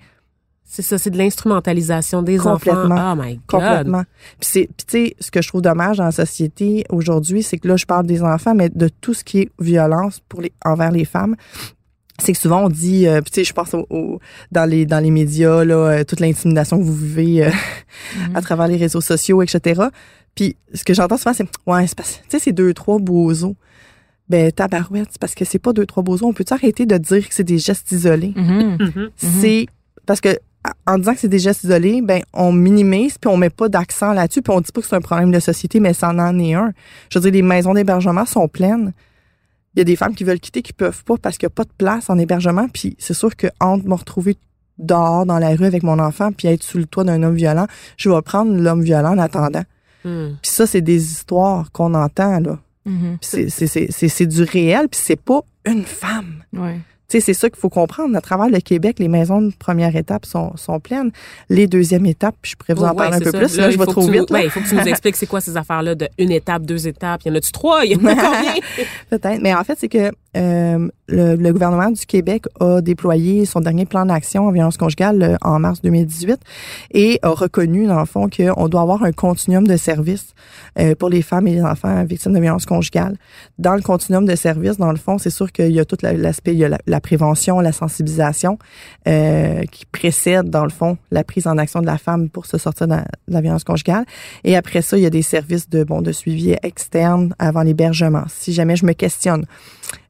[0.64, 2.96] C'est ça, c'est de l'instrumentalisation des Complètement.
[2.96, 3.18] enfants.
[3.20, 3.44] Oh my God.
[3.48, 4.04] Complètement.
[4.40, 7.58] Puis c'est, puis tu sais, ce que je trouve dommage dans la société aujourd'hui, c'est
[7.58, 10.54] que là, je parle des enfants, mais de tout ce qui est violence pour les,
[10.66, 11.36] envers les femmes.
[12.24, 14.20] C'est que souvent on dit, euh, puis tu sais, je pense au, au-
[14.52, 17.50] dans les dans les médias là, euh, toute l'intimidation que vous vivez euh,
[18.36, 19.82] à travers les réseaux sociaux, etc.
[20.36, 23.56] Puis ce que j'entends souvent, c'est ouais, c'est parce, tu sais, c'est deux trois bozos.
[24.30, 26.26] Ben tabarouette, c'est parce que c'est pas deux trois bozos.
[26.26, 28.34] On peut arrêter de dire que c'est des gestes isolés?
[28.36, 28.78] Mhm.
[28.80, 29.10] Mhm.
[29.18, 29.68] c'est
[30.06, 30.30] parce que
[30.88, 34.14] en disant que c'est des gestes isolés, ben on minimise puis on met pas d'accent
[34.14, 36.54] là-dessus puis on dit pas que c'est un problème de société mais ça en est
[36.54, 36.72] un.
[37.10, 38.94] Je veux dire les maisons d'hébergement sont pleines.
[39.76, 41.52] Il y a des femmes qui veulent quitter qui peuvent pas parce qu'il y a
[41.52, 44.38] pas de place en hébergement puis c'est sûr que entre me retrouver
[44.78, 47.68] dehors dans la rue avec mon enfant puis être sous le toit d'un homme violent,
[47.98, 49.64] je vais prendre l'homme violent en attendant.
[50.04, 50.34] Hmm.
[50.42, 52.60] Puis ça c'est des histoires qu'on entend là.
[52.86, 56.44] Puis c'est c'est c'est c'est c'est du réel puis c'est pas une femme.
[56.52, 56.80] Ouais.
[57.10, 58.16] Tu sais, c'est ça qu'il faut comprendre.
[58.16, 61.12] À travers le Québec, les maisons de première étape sont, sont pleines.
[61.50, 63.38] Les deuxièmes étapes, je pourrais vous en Ouais, parler un peu ça.
[63.39, 63.58] plus.
[63.58, 64.32] Là, je vais trop vite.
[64.32, 66.88] ouais, il faut que tu nous expliques c'est quoi ces affaires-là de une étape, deux
[66.88, 67.22] étapes.
[67.26, 67.86] Il y en a-tu trois?
[67.86, 68.54] Il y en a combien?
[69.10, 69.42] Peut-être.
[69.42, 73.86] Mais en fait, c'est que euh, le, le gouvernement du Québec a déployé son dernier
[73.86, 76.39] plan d'action en violence conjugale en mars 2018
[76.91, 80.34] et a reconnu, dans le fond, qu'on doit avoir un continuum de services
[80.80, 83.17] euh, pour les femmes et les enfants victimes de violence conjugale.
[83.60, 86.13] Dans le continuum de services, dans le fond, c'est sûr qu'il y a tout la-
[86.13, 88.58] l'aspect, il y a la, la prévention, la sensibilisation
[89.08, 92.58] euh, qui précède, dans le fond, la prise en action de la femme pour se
[92.58, 94.06] sortir de la, de la violence conjugale.
[94.43, 98.24] Et après ça, il y a des services de bon de suivi externe avant l'hébergement.
[98.30, 99.46] Si jamais je me questionne,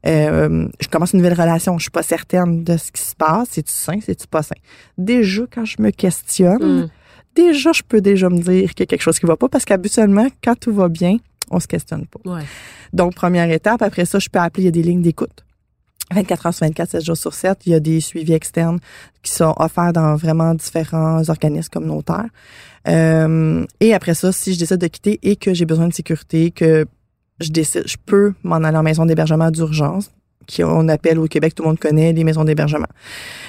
[0.06, 3.48] euh, je commence une nouvelle relation, je suis pas certaine de ce qui se passe,
[3.52, 4.56] c'est-tu sain, c'est-tu pas sain?
[4.98, 6.88] Déjà, quand je me questionne, Mm.
[7.34, 9.64] déjà, je peux déjà me dire qu'il y a quelque chose qui va pas parce
[9.64, 11.16] qu'habituellement, quand tout va bien,
[11.50, 12.20] on se questionne pas.
[12.30, 12.42] Ouais.
[12.92, 13.82] Donc, première étape.
[13.82, 15.44] Après ça, je peux appeler, il y a des lignes d'écoute.
[16.12, 17.58] 24 heures sur 24, 7 jours sur 7.
[17.66, 18.78] Il y a des suivis externes
[19.22, 22.28] qui sont offerts dans vraiment différents organismes communautaires.
[22.88, 26.50] Euh, et après ça, si je décide de quitter et que j'ai besoin de sécurité,
[26.50, 26.86] que
[27.40, 30.10] je décide, je peux m'en aller en maison d'hébergement d'urgence,
[30.46, 32.86] qui on appelle au Québec, tout le monde connaît les maisons d'hébergement.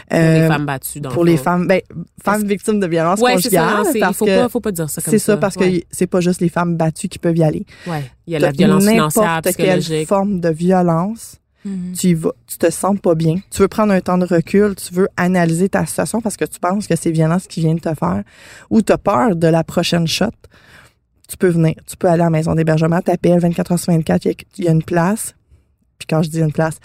[0.09, 1.81] Pour les Euh, femmes battues, dans le pour les femmes, ben,
[2.23, 3.83] femmes victimes de violences Ouais, c'est ça.
[3.83, 5.11] non, faut que pas, faut pas dire ça comme ça.
[5.11, 5.79] c'est ça, parce Ouais.
[5.81, 7.65] que c'est pas juste les femmes battues qui peuvent y aller.
[7.87, 8.09] Ouais.
[8.27, 10.07] Il y a la violence financière, N'importe quelle psychologique.
[10.07, 11.93] forme de violence, Mhm.
[11.99, 13.37] tu y vas, tu te sens pas bien.
[13.51, 16.59] Tu veux prendre un temps de recul, tu veux analyser ta situation parce que tu
[16.59, 18.23] penses que c'est violent ce qui vient de te faire
[18.69, 20.27] ou tu as peur de la prochaine shot.
[21.27, 24.25] Tu peux venir, tu peux aller à la maison d'hébergement, t'appelles 24 heures sur 24,
[24.25, 25.33] il y a- une place.
[25.97, 26.77] Puis quand je dis une place,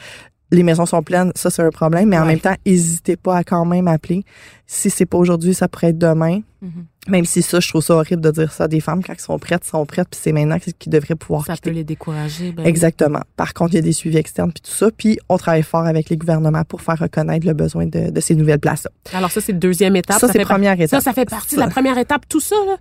[0.53, 3.45] les maisons sont pleines, ça c'est un problème, mais en même temps, n'hésitez pas à
[3.45, 4.25] quand même appeler.
[4.67, 6.41] Si c'est pas aujourd'hui, ça pourrait être demain.
[6.63, 6.87] Mhm.
[7.09, 8.69] Même si ça, je trouve ça horrible de dire ça.
[8.69, 11.55] Des femmes, quand elles sont prêtes, sont prêtes, puis c'est maintenant qu'ils devraient pouvoir Ça
[11.55, 11.71] quitter.
[11.71, 12.53] peut les décourager.
[12.53, 13.21] ben, Exactement.
[13.37, 14.91] Par contre, il y a des suivis externes puis tout ça.
[14.97, 18.35] Puis on travaille fort avec les gouvernements pour faire reconnaître le besoin de, de ces
[18.35, 18.91] nouvelles places-là.
[19.17, 20.21] Alors ça, c'est la deuxième étape.
[20.21, 20.89] Ça, c'est fait par- première étape.
[20.89, 22.77] Ça, ça fait partie de la première étape, tout ça, là?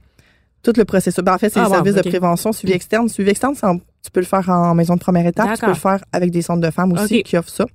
[0.64, 1.24] Tout le processus.
[1.24, 2.04] Ben, en fait, c'est Ah, les wow, services ok.
[2.04, 3.08] de prévention, suivi externe.
[3.10, 5.54] Suivi externe, en- tu peux le faire en maison de première étape.
[5.56, 7.66] Tu peux le faire avec des centres de femmes aussi qui offrent ça.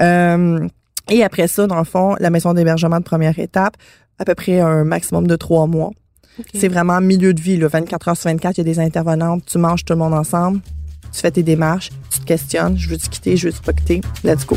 [0.00, 0.66] Euh,
[1.10, 3.76] et après ça, dans le fond, la maison d'hébergement de première étape,
[4.18, 5.90] à peu près un maximum de trois mois.
[6.54, 8.58] C'est vraiment milieu de vie, là, 24 heures sur 24.
[8.58, 10.60] Il y a des intervenantes, tu manges tout le monde ensemble,
[11.12, 14.44] tu fais tes démarches, tu te questionnes, je veux-tu quitter, je veux-tu pas quitter, let's
[14.46, 14.56] go.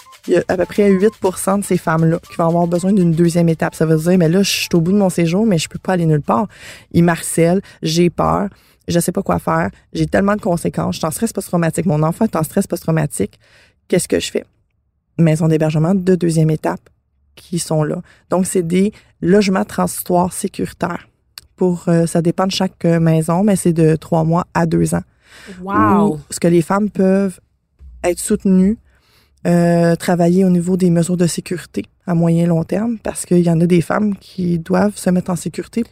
[0.27, 3.11] il y a à peu près 8% de ces femmes-là qui vont avoir besoin d'une
[3.11, 3.75] deuxième étape.
[3.75, 5.79] Ça veut dire, mais là, je suis au bout de mon séjour, mais je peux
[5.79, 6.47] pas aller nulle part.
[6.91, 8.49] Ils m'harcèlent, j'ai peur,
[8.87, 12.03] je sais pas quoi faire, j'ai tellement de conséquences, je suis en stress post-traumatique, mon
[12.03, 13.39] enfant est en stress post-traumatique.
[13.87, 14.45] Qu'est-ce que je fais?
[15.17, 16.81] Maison d'hébergement de deuxième étape
[17.35, 18.01] qui sont là.
[18.29, 21.07] Donc, c'est des logements transitoires sécuritaires.
[21.55, 24.95] Pour, euh, ça dépend de chaque euh, maison, mais c'est de trois mois à deux
[24.95, 25.03] ans.
[25.61, 26.15] Wow.
[26.15, 27.39] Où ce que les femmes peuvent
[28.03, 28.77] être soutenues,
[29.47, 33.49] euh, travailler au niveau des mesures de sécurité à moyen long terme, parce qu'il y
[33.49, 35.83] en a des femmes qui doivent se mettre en sécurité.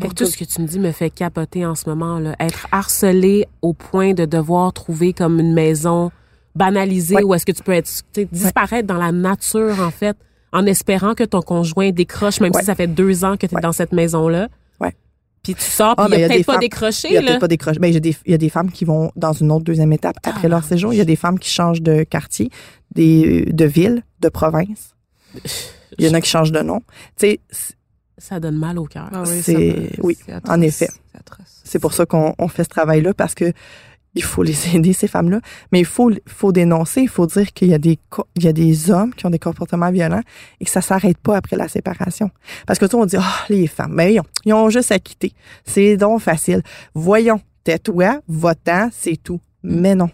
[0.00, 2.18] Pour tout ce que tu me dis me fait capoter en ce moment.
[2.20, 2.36] Là.
[2.38, 6.12] Être harcelé au point de devoir trouver comme une maison
[6.54, 7.22] banalisée Ouais.
[7.24, 7.90] où est-ce que tu peux être
[8.32, 10.16] disparaître dans la nature en fait
[10.52, 12.60] en espérant que ton conjoint décroche même Ouais.
[12.60, 14.42] si ça fait deux ans que tu es dans cette maison là.
[14.42, 14.48] Ouais.
[15.42, 16.58] Puis tu sors puis Ah, il ben, y il y a a peut-être des pas
[16.58, 17.78] décroché Il y a peut-être pas décroché.
[17.78, 19.64] Ben, il y a des, il y a des femmes qui vont dans une autre
[19.64, 20.92] deuxième étape après leur séjour.
[20.92, 22.50] Il y a des femmes qui changent de quartier,
[22.94, 24.94] des, de ville, de province.
[25.98, 26.80] Il y en a qui changent de nom.
[27.16, 27.40] Tu sais,
[28.18, 29.08] Ça donne mal au cœur.
[29.12, 29.58] Ah oui, C'est- ça
[29.96, 30.54] peut- oui, c'est atroce.
[30.56, 30.88] en effet.
[31.12, 31.60] C'est atroce.
[31.64, 33.52] c'est pour ça qu'on on fait ce travail-là parce que
[34.14, 35.40] il faut les aider ces femmes-là,
[35.72, 37.98] mais il faut faut dénoncer, il faut dire qu'il y a des
[38.36, 40.22] il y a des hommes qui ont des comportements violents
[40.60, 42.30] et que ça s'arrête pas après la séparation.
[42.66, 45.32] Parce que sais, on dit ah les femmes, ben voyons, ils ont juste à quitter.
[45.64, 46.62] C'est donc facile.
[46.94, 49.40] Voyons, tais-toi, va-t'en, c'est tout.
[49.62, 50.10] Mais non.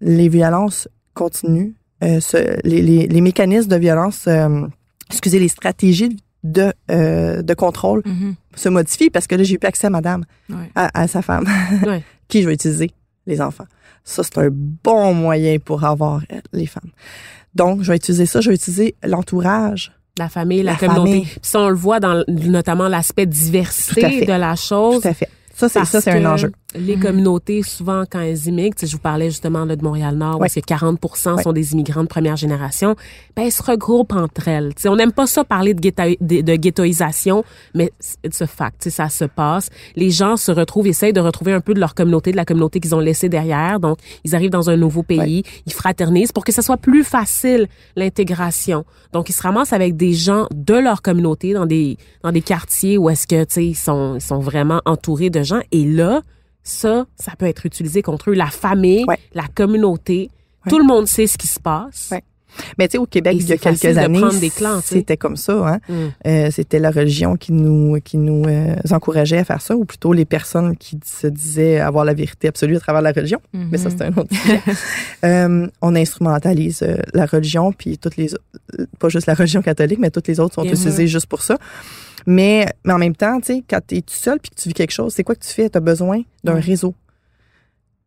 [0.00, 1.72] Les violences continuent,
[2.02, 2.18] euh,
[2.64, 4.66] les, les, les mécanismes de violence euh,
[5.08, 8.34] excusez les stratégies de euh, de contrôle Mhm.
[8.56, 10.70] se modifient parce que là j'ai plus accès à madame Ouais.
[10.74, 11.46] à, à sa femme.
[11.86, 12.02] Ouais.
[12.28, 12.90] qui je vais utiliser?
[13.26, 13.66] Les enfants.
[14.04, 16.90] Ça, c'est un bon moyen pour avoir euh, les femmes.
[17.54, 18.40] Donc, je vais utiliser ça.
[18.40, 19.92] Je vais utiliser l'entourage.
[20.18, 21.10] La famille, la, La communauté.
[21.10, 21.24] famille.
[21.26, 25.02] Puis ça on le voit dans notamment l'aspect diversité de la chose.
[25.02, 25.28] Tout à fait.
[25.54, 26.52] Ça, c'est ça, c'est un enjeu.
[26.76, 30.36] Les communautés, souvent, quand elles immigrent, tu sais, je vous parlais justement là, de Montréal-Nord,
[30.36, 30.46] où Ouais.
[30.46, 30.98] est-ce que 40
[31.36, 31.42] Ouais.
[31.42, 32.96] sont des immigrants de première génération,
[33.36, 34.74] ben, elles se regroupent entre elles.
[34.74, 38.46] Tu sais, on n'aime pas ça parler de, ghetto- de, de ghettoisation, mais c'est un
[38.46, 39.70] fact, tu sais, ça se passe.
[39.94, 42.80] Les gens se retrouvent, essayent de retrouver un peu de leur communauté, de la communauté
[42.80, 43.78] qu'ils ont laissée derrière.
[43.78, 47.68] Donc, ils arrivent dans un nouveau pays, ils fraternisent pour que ce soit plus facile
[47.96, 48.84] l'intégration.
[49.12, 52.98] Donc, ils se ramassent avec des gens de leur communauté dans des dans des quartiers
[52.98, 56.22] où est-ce que tu sais ils sont ils sont vraiment entourés de gens et là
[56.64, 59.18] ça ça peut être utilisé contre eux la famille, Ouais.
[59.34, 60.30] la communauté,
[60.64, 60.70] Ouais.
[60.70, 62.08] tout le monde sait ce qui se passe.
[62.10, 62.24] Ouais.
[62.78, 64.20] Mais tu sais, au Québec, Et il y a quelques années,
[64.84, 65.52] c'était comme ça.
[65.68, 65.80] Hein?
[65.88, 65.94] Mm.
[66.26, 70.12] Euh, c'était la religion qui nous qui nous euh, encourageait à faire ça, ou plutôt
[70.12, 73.40] les personnes qui se disaient avoir la vérité absolue à travers la religion.
[73.52, 74.60] Mais ça, c'est un autre sujet.
[75.24, 78.42] Euh, on instrumentalise euh, la religion, puis toutes les autres-
[78.98, 81.56] pas juste la religion catholique, mais toutes les autres sont utilisées juste pour ça.
[82.26, 84.68] Mais, mais en même temps, tu sais, quand tu es tout seul puis que tu
[84.68, 85.68] vis quelque chose, c'est quoi que tu fais?
[85.70, 86.60] Tu as besoin d'un Ouais.
[86.60, 86.94] réseau.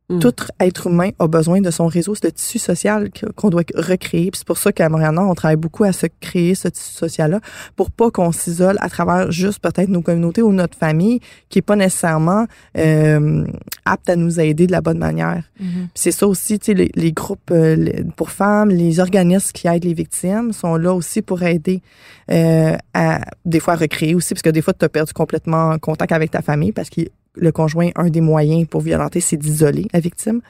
[0.10, 0.20] Mm.
[0.20, 4.32] Tout être humain a besoin de son réseau, ce tissu social qu'on doit recréer.
[4.34, 7.42] C'est pour ça qu'à Montréal-Nord, on travaille beaucoup à se créer ce tissu social-là
[7.76, 11.62] pour pas qu'on s'isole à travers juste peut-être nos communautés ou notre famille qui est
[11.62, 12.46] pas nécessairement
[12.78, 13.46] euh,
[13.84, 15.44] apte à nous aider de la bonne manière.
[15.60, 15.88] Mhm.
[15.88, 19.68] Puis c'est ça aussi, tu sais, les, les groupes euh, pour femmes, les organismes qui
[19.68, 21.82] aident les victimes sont là aussi pour aider
[22.32, 25.78] euh, à des fois à recréer aussi, parce que des fois tu as perdu complètement
[25.80, 27.02] contact avec ta famille parce que
[27.38, 30.42] le conjoint, un des moyens pour violenter, c'est d'isoler la victime.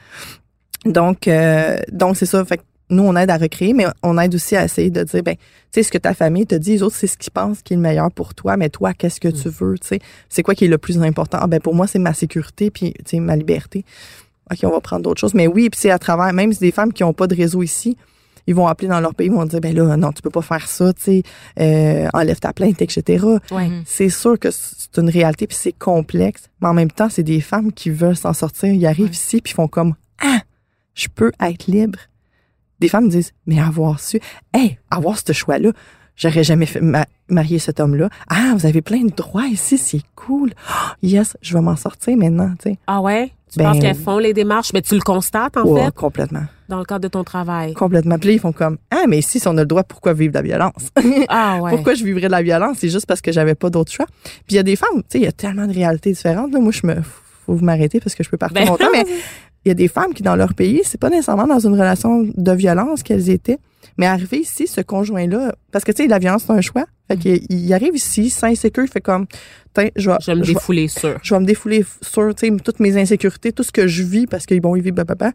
[0.84, 2.44] Donc, euh, donc c'est ça.
[2.44, 5.22] Fait que nous, on aide à recréer, mais on aide aussi à essayer de dire,
[5.22, 7.62] ben, tu sais, ce que ta famille te dit, les autres, c'est ce qu'ils pensent
[7.62, 9.98] qui est le meilleur pour toi, mais toi, qu'est-ce que tu veux, tu sais?
[10.28, 11.38] C'est quoi qui est le plus important?
[11.40, 13.84] Ah, ben, pour moi, c'est ma sécurité, puis, tu sais, ma liberté.
[14.50, 15.34] OK, on va prendre d'autres choses.
[15.34, 17.62] Mais oui, puis c'est à travers, même si des femmes qui n'ont pas de réseau
[17.62, 17.96] ici,
[18.48, 20.40] ils vont appeler dans leur pays, ils vont dire, ben là, non, tu peux pas
[20.42, 21.22] faire ça, tu sais,
[21.60, 23.24] euh, enlève ta plainte, etc.
[23.50, 23.70] Ouais.
[23.84, 27.40] C'est sûr que c'est une réalité, puis c'est complexe, mais en même temps, c'est des
[27.42, 28.72] femmes qui veulent s'en sortir.
[28.72, 29.10] Ils arrivent Ouais.
[29.12, 30.40] ici, puis ils font comme, ah,
[30.94, 31.98] je peux être libre.
[32.80, 34.18] Des femmes disent, mais avoir su,
[34.54, 35.72] hey, avoir ce choix-là,
[36.18, 38.10] j'aurais jamais fait ma- marier cet homme-là.
[38.28, 40.52] Ah, vous avez plein de droits ici, c'est cool.
[40.70, 42.78] Oh, yes, je vais m'en sortir maintenant, tu sais.
[42.86, 45.86] Ah ouais, tu Ben, penses qu'elles font les démarches, mais tu le constates en Ouais,
[45.86, 45.94] fait?
[45.94, 46.42] complètement.
[46.68, 47.72] dans le cadre de ton travail.
[47.72, 48.18] Complètement.
[48.18, 50.32] Puis là, ils font comme, ah, mais ici, si on a le droit, pourquoi vivre
[50.32, 50.88] de la violence?
[51.28, 51.70] Ah ouais.
[51.74, 52.76] Pourquoi je vivrais de la violence?
[52.80, 54.04] C'est juste parce que j'avais pas d'autre choix.
[54.22, 56.52] Puis il y a des femmes, tu sais, il y a tellement de réalités différentes.
[56.52, 56.60] Là.
[56.60, 56.96] Moi, je me,
[57.46, 59.04] faut vous m'arrêter parce que je peux partir Ben, longtemps, mais
[59.64, 62.26] il y a des femmes qui, dans leur pays, c'est pas nécessairement dans une relation
[62.34, 63.58] de violence qu'elles étaient.
[63.96, 66.86] Mais arrivé ici, ce conjoint-là, parce que tu sais, la violence, c'est un choix.
[67.08, 69.26] Fait qu'il il arrive ici, sans insécure, il fait comme,
[69.74, 71.18] Tiens, je vais, Je vais me défouler sur.
[71.22, 74.26] je vais me défouler sur tu sais, toutes mes insécurités, tout ce que je vis
[74.26, 75.32] parce qu'ils vont y vivre papa.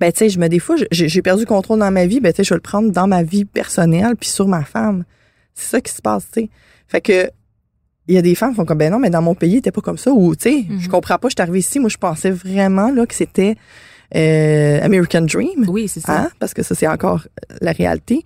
[0.00, 2.36] Ben tu sais, je me défoule, j'ai j'ai perdu contrôle dans ma vie, ben tu
[2.36, 5.04] sais, je vais le prendre dans ma vie personnelle puis sur ma femme.
[5.54, 6.50] C'est ça qui se passe, tu sais.
[6.86, 7.30] Fait que
[8.08, 9.70] il y a des femmes qui font comme ben non, mais dans mon pays, t'es
[9.70, 10.80] pas comme ça ou tu sais, Mhm.
[10.80, 13.54] je comprends pas, je suis arrivée ici, moi je pensais vraiment là que c'était
[14.16, 15.66] euh, American Dream.
[15.68, 16.22] Oui, c'est ça.
[16.22, 16.30] Hein?
[16.38, 17.26] Parce que ça, c'est encore
[17.60, 18.24] la réalité.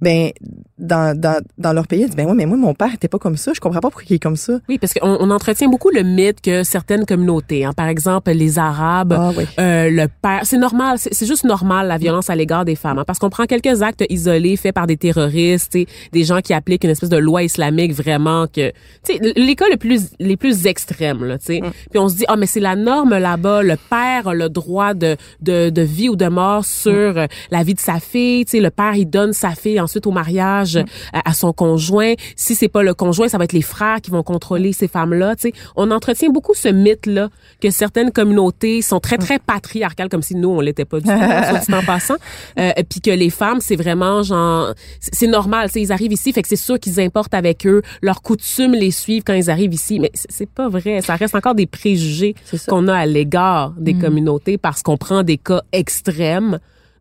[0.00, 0.30] Ben,
[0.78, 3.18] dans, dans, dans leur pays, ils disent, ben oui, mais moi, mon père était pas
[3.18, 3.52] comme ça.
[3.52, 4.60] Je comprends pas pourquoi il est comme ça.
[4.68, 8.58] Oui, parce qu'on on entretient beaucoup le mythe que certaines communautés, hein, par exemple les
[8.60, 9.44] Arabes, Ah oui.
[9.58, 13.04] euh, le père, c'est normal, c'est juste normal la violence à l'égard des femmes, hein,
[13.06, 15.76] parce qu'on prend quelques actes isolés faits par des terroristes,
[16.12, 18.70] des gens qui appliquent une espèce de loi islamique vraiment que,
[19.04, 22.16] tu sais, les cas les plus les plus extrêmes là, tu sais, puis on se
[22.16, 25.82] dit ah mais c'est la norme là-bas, le père a le droit de de, de
[25.82, 28.94] vie ou de mort sur euh, la vie de sa fille, tu sais, le père
[28.94, 32.82] il donne sa fille ensuite au mariage euh, à, à son conjoint, si c'est pas
[32.82, 35.90] le conjoint, ça va être les frères qui vont contrôler ces femmes-là, tu sais, on
[35.90, 37.28] entretient beaucoup ce mythe là
[37.60, 41.10] que certaines communautés sont très très patriarcales comme si nous on l'était pas du tout
[41.48, 42.16] soit dit en passant.
[42.58, 46.32] Euh, puis que les femmes c'est vraiment genre c'est normal tu sais ils arrivent ici
[46.32, 47.82] fait que c'est sûr qu'ils importent avec eux.
[48.02, 49.98] Leurs coutumes les suivent quand ils arrivent ici.
[49.98, 51.00] Mais c'est pas vrai.
[51.02, 52.34] Ça reste encore des préjugés
[52.68, 56.58] qu'on a à l'égard des communautés parce qu'on prend des cas extrêmes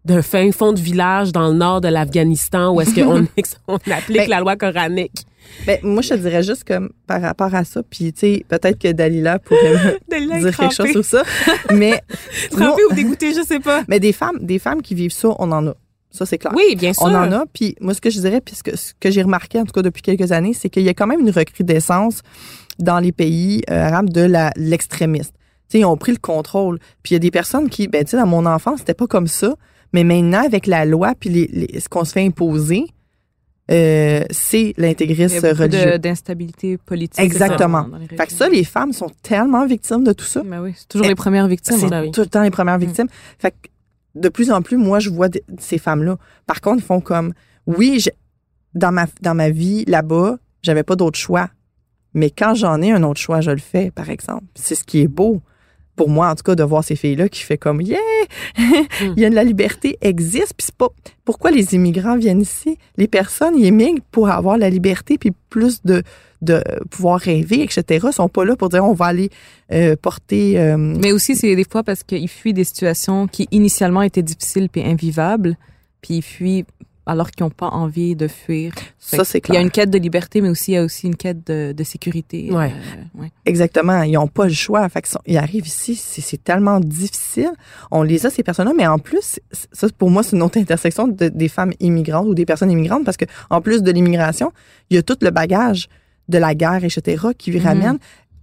[0.07, 3.27] d'un fin fond de village dans le nord de l'Afghanistan où est-ce qu'on
[3.67, 5.25] on applique Ben, la loi coranique
[5.65, 8.79] Ben, moi, je te dirais juste comme par rapport à ça, puis tu sais, peut-être
[8.79, 11.23] que Dalila pourrait Dalila dire quelque chose sur ça,
[11.73, 12.01] mais
[12.57, 15.51] nous- ou dégoûtée je sais pas mais des femmes, des femmes qui vivent ça, on
[15.51, 15.75] en a.
[16.09, 16.53] Ça, c'est clair.
[16.55, 18.71] oui bien sûr On en a, puis moi, ce que je dirais, puis ce que,
[18.99, 21.19] que j'ai remarqué, en tout cas depuis quelques années, c'est qu'il y a quand même
[21.19, 22.21] une recrudescence
[22.79, 25.33] dans les pays euh, arabes de l'extrémiste.
[25.69, 26.79] Tu sais, ils ont pris le contrôle.
[27.03, 29.07] Puis il y a des personnes qui, ben, tu sais, dans mon enfance, c'était pas
[29.07, 29.55] comme ça.
[29.93, 32.83] Mais maintenant, avec la loi, puis les, les- ce qu'on se fait imposer,
[33.69, 35.99] euh, c'est l'intégrisme religieux.
[35.99, 37.19] d'instabilité politique.
[37.19, 37.85] Exactement.
[37.99, 40.41] les Fait que ça, les femmes sont tellement victimes de tout ça.
[40.45, 41.77] Ben oui, c'est toujours Eh, les premières victimes.
[41.77, 42.11] C'est oui.
[42.11, 43.07] tout le temps les premières victimes.
[43.39, 43.67] Fait que
[44.15, 46.17] de plus en plus, moi, je vois de- ces femmes-là.
[46.45, 47.33] Par contre, ils font comme,
[47.65, 48.09] oui, je-
[48.73, 51.49] dans ma dans ma vie là-bas, j'avais pas d'autre choix.
[52.13, 54.45] Mais quand j'en ai un autre choix, je le fais, par exemple.
[54.55, 55.41] C'est ce qui est beau.
[55.97, 57.97] Pour moi, en tout cas, de voir ces filles-là qui fait comme, yeah,
[58.57, 60.53] il y a de la liberté existe.
[60.55, 60.87] Puis c'est pas,
[61.25, 62.77] pourquoi les immigrants viennent ici?
[62.95, 66.03] Les personnes, ils émigrent pour avoir la liberté puis plus de,
[66.41, 68.05] de pouvoir rêver, etc.
[68.09, 69.29] Ils sont pas là pour dire, on va aller
[69.73, 70.57] euh, porter...
[70.59, 74.69] euh, Mais aussi, c'est des fois parce qu'ils fuient des situations qui initialement étaient difficiles
[74.69, 75.57] puis invivables,
[76.01, 76.65] puis ils fuient
[77.07, 78.73] alors qu'ils n'ont pas envie de fuir.
[78.99, 79.61] Ça, c'est Il y a clair.
[79.61, 82.51] une quête de liberté, mais aussi il y a aussi une quête de, de sécurité.
[82.51, 82.71] Ouais.
[82.73, 83.31] Euh, ouais.
[83.45, 84.03] Exactement.
[84.03, 84.87] Ils n'ont pas le choix.
[84.89, 87.51] Fait ils arrivent ici, c'est tellement difficile.
[87.91, 89.39] On les a, ces personnes-là, mais en plus,
[89.71, 93.05] ça, pour moi, c'est une autre intersection de- des femmes immigrantes ou des personnes immigrantes
[93.05, 94.51] parce que en plus de l'immigration,
[94.89, 95.87] il y a tout le bagage
[96.29, 97.61] de la guerre, etc., qui Mhm.
[97.61, 97.97] ramène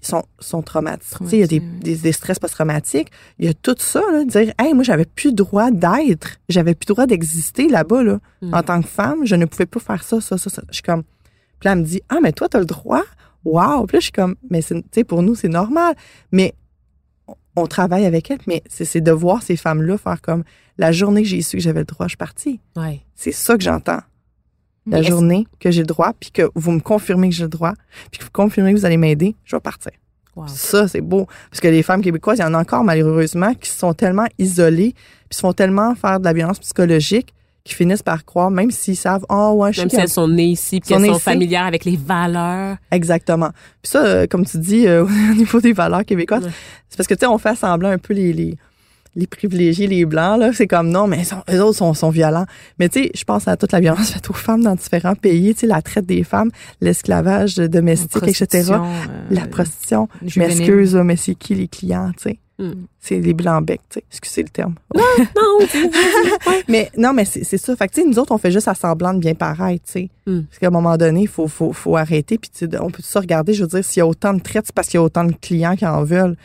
[0.06, 1.36] sont, sont traumatisés.
[1.36, 3.10] Il y a des, des, des stress post-traumatiques.
[3.38, 6.36] Il y a tout ça, là, dire, hey, moi, j'avais plus le droit d'être.
[6.48, 8.18] J'avais plus le droit d'exister là-bas, là.
[8.42, 8.54] Mm.
[8.54, 10.62] En tant que femme, je ne pouvais pas faire ça, ça, ça, ça.
[10.68, 11.02] Je suis comme,
[11.60, 13.02] puis là, elle me dit, ah, mais toi, t'as le droit?
[13.44, 13.86] Wow!
[13.86, 15.94] Puis là, je suis comme, mais c'est- tu sais, pour nous, c'est normal.
[16.32, 16.54] Mais
[17.56, 20.44] on- travaille avec elle, mais c'est c'est de voir ces femmes-là faire comme,
[20.78, 22.60] la journée que j'ai su que j'avais le droit, je suis partie.
[22.76, 23.02] Ouais.
[23.14, 24.00] C'est ça que j'entends.
[24.86, 27.72] La journée que j'ai le droit, puis que vous me confirmez que j'ai le droit,
[28.10, 29.92] puis que vous confirmez que vous allez m'aider, je vais partir.
[30.36, 30.46] Wow.
[30.48, 31.26] Ça, c'est beau.
[31.50, 34.94] Parce que les femmes québécoises, il y en a encore malheureusement qui sont tellement isolées,
[35.28, 38.96] puis se font tellement faire de la violence psychologique qu'ils finissent par croire, même s'ils
[38.96, 41.64] savent, oh ouais, je Même suis si elles sont nées ici, puis nées sont familières
[41.64, 42.76] avec les valeurs.
[42.90, 43.50] Exactement.
[43.80, 46.50] Puis ça, euh, comme tu dis, euh, au niveau des valeurs québécoises, Ouais.
[46.90, 48.58] c'est parce que, tu sais, on fait semblant un peu les, les,
[49.16, 50.52] les privilégiés, les blancs, là.
[50.52, 52.46] C'est comme, non, mais ils sont- eux autres sont, sont violents.
[52.78, 55.54] Mais tu sais, je pense à toute la violence faite aux femmes dans différents pays,
[55.54, 56.50] tu sais, la traite des femmes,
[56.80, 58.72] l'esclavage domestique, etc.
[58.72, 58.76] Euh,
[59.30, 60.08] La prostitution.
[60.22, 60.58] Je juvénile.
[60.58, 62.38] m'excuse, mais c'est qui les clients, tu sais?
[62.56, 62.72] Mm.
[63.00, 64.04] C'est les blancs becs, tu sais.
[64.10, 64.74] Excusez le terme.
[64.94, 65.02] Non,
[66.68, 67.74] Mais non, mais c'est ça.
[67.76, 69.92] Fait que, tu sais, nous autres, on fait juste à semblant de bien paraître, tu
[69.92, 70.10] sais.
[70.26, 70.42] Mm.
[70.42, 72.38] Parce qu'à un moment donné, il faut, faut, faut arrêter.
[72.38, 74.40] Puis, tu sais, on peut se regarder, je veux dire, s'il y a autant de
[74.40, 76.36] traites, c'est parce qu'il y a autant de clients qui en veulent.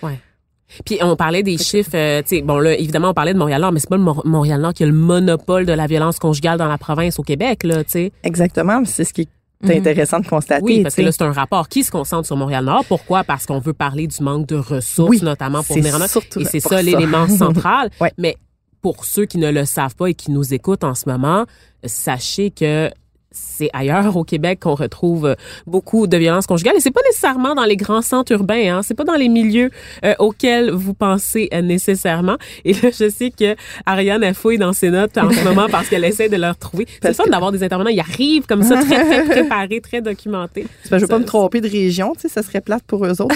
[0.85, 3.71] Puis on parlait des chiffres, euh, tu sais, bon là, évidemment, on parlait de Montréal-Nord,
[3.71, 6.67] mais c'est pas le Mor- Montréal-Nord qui a le monopole de la violence conjugale dans
[6.67, 8.11] la province au Québec, là, tu sais.
[8.23, 8.83] Exactement.
[8.85, 9.29] C'est ce qui est
[9.61, 9.71] Mhm.
[9.71, 10.63] intéressant de constater.
[10.63, 12.85] Oui, parce que là, c'est un rapport qui se concentre sur Montréal-Nord.
[12.87, 13.23] Pourquoi?
[13.25, 16.59] Parce qu'on veut parler du manque de ressources, Oui, notamment pour venir en Et c'est
[16.61, 16.81] ça ça.
[16.81, 17.89] l'élément central.
[17.99, 18.13] Ouais.
[18.17, 18.37] Mais
[18.81, 21.45] pour ceux qui ne le savent pas et qui nous écoutent en ce moment,
[21.83, 22.89] sachez que
[23.39, 25.35] c'est ailleurs au Québec qu'on retrouve euh,
[25.67, 26.75] beaucoup de violences conjugales.
[26.77, 29.69] Et c'est pas nécessairement dans les grands centres urbains hein, c'est pas dans les milieux
[30.05, 32.37] euh, auxquels vous pensez euh, nécessairement.
[32.65, 35.89] Et là je sais que Ariane a fouille dans ses notes en ce moment parce
[35.89, 37.89] qu'elle essaie de le retrouver c'est fun que- d'avoir des intervenants.
[37.89, 40.65] Ils arrivent comme ça très très préparés très documentés.
[40.83, 42.83] C'est parce que je veux pas me tromper de région, tu sais, ça serait plate
[42.87, 43.35] pour eux autres.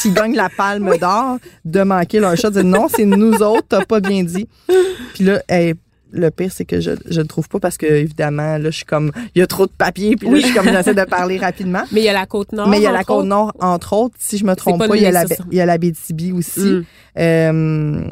[0.00, 3.66] S'ils gagnent la palme d'or, de manquer leur shot, de dire non, c'est nous autres,
[3.68, 4.46] t'as pas bien dit.
[5.14, 5.74] Puis là, hey,
[6.12, 8.84] le pire, c'est que je, je le trouve pas parce que, évidemment, là, je suis
[8.84, 10.40] comme, il y a trop de papier, puis là, Oui.
[10.40, 11.82] je suis comme, j'essaie de parler rapidement.
[11.92, 13.26] mais il y a la côte nord Mais il y a la entre côte autres.
[13.28, 15.60] nord, entre autres, si je me trompe pas pas, il y a la, il y
[15.60, 16.60] a la BTB aussi.
[16.60, 16.84] Mm.
[17.18, 18.04] Euh,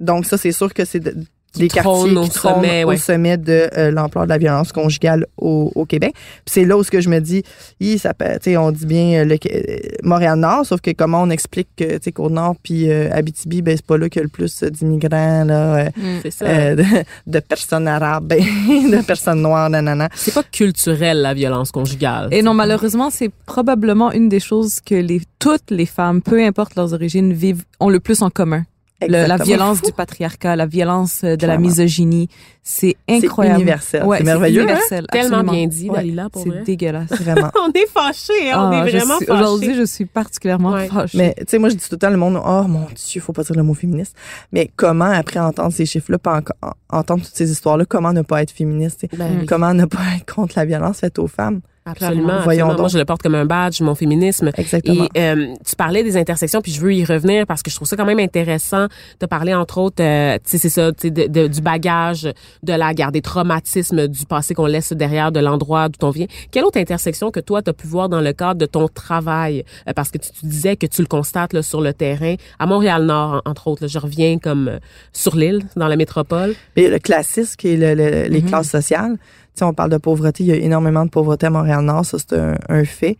[0.00, 1.14] donc ça, c'est sûr que c'est de-
[1.58, 2.94] des quartiers au qui sommet, ouais.
[2.94, 6.12] au sommet de euh, l'ampleur de la violence conjugale au, au Québec.
[6.14, 7.42] Puis c'est là où ce que je me dis,
[7.80, 11.22] hi, ça peut, tu sais, on dit bien euh, le euh, Montréal-Nord, sauf que comment
[11.22, 14.22] on explique que, tu sais, Côte-Nord puis euh, Abitibi, ben c'est pas là qu'il y
[14.22, 16.18] a le plus d'immigrants, là, euh, Mm.
[16.22, 16.84] c'est ça euh, de,
[17.26, 20.08] de personnes arabes, ben, de personnes noires, nanana.
[20.14, 24.94] c'est pas culturel la violence conjugale Et non, malheureusement, c'est probablement une des choses que
[24.94, 28.64] les, toutes les femmes, peu importe leurs origines, vivent, ont le plus en commun.
[29.02, 32.28] Le- la violence du patriarcat, la violence euh, de la misogynie,
[32.62, 33.56] c'est C'est incroyable.
[33.60, 34.04] universel.
[34.04, 34.64] Ouais, c'est merveilleux, hein?
[34.64, 35.52] universel, tellement absolument.
[35.52, 37.10] bien dit Ouais, Dalila pour C'est dégueulasse.
[37.20, 37.50] Vraiment.
[37.62, 40.72] on est fâchés hein, on Ah, est je vraiment suis- fâchés Aujourd'hui, je suis particulièrement
[40.72, 40.88] Ouais.
[40.88, 41.18] fâchée.
[41.18, 43.34] Mais tu sais, moi, je dis tout le temps, le monde, oh mon Dieu, faut
[43.34, 44.16] pas dire le mot féministe.
[44.52, 48.40] Mais comment, après entendre ces chiffres-là, pas en- entendre toutes ces histoires-là, comment ne pas
[48.42, 49.00] être féministe?
[49.00, 49.16] tu sais?
[49.18, 49.46] Ben oui.
[49.46, 51.60] Comment ne pas être contre la violence faite aux femmes?
[51.86, 52.68] Absolument, Voyons absolument.
[52.70, 52.78] donc.
[52.80, 54.50] Moi, je le porte comme un badge, mon féminisme.
[54.56, 55.06] Exactement.
[55.14, 57.86] Et euh, tu parlais des intersections, puis je veux y revenir parce que je trouve
[57.86, 58.86] ça quand même intéressant
[59.20, 62.28] de parler, entre autres, euh, tu sais, c'est ça, tu sais, du bagage
[62.62, 66.26] de la guerre, des traumatismes du passé qu'on laisse derrière de l'endroit d'où on vient.
[66.50, 69.64] Quelle autre intersection que toi, tu as pu voir dans le cadre de ton travail?
[69.88, 72.66] Euh, parce que tu, tu disais que tu le constates là, sur le terrain, à
[72.66, 73.82] Montréal-Nord, en- entre autres.
[73.84, 73.88] là.
[73.88, 74.78] je reviens comme euh,
[75.12, 76.54] sur l'île, dans la métropole.
[76.76, 78.48] Et le classisme, qui est le- le- les Mhm.
[78.48, 79.16] classes sociales.
[79.64, 80.44] On parle de pauvreté.
[80.44, 82.04] Il y a énormément de pauvreté à Montréal-Nord.
[82.04, 83.16] Ça, c'est un, un fait.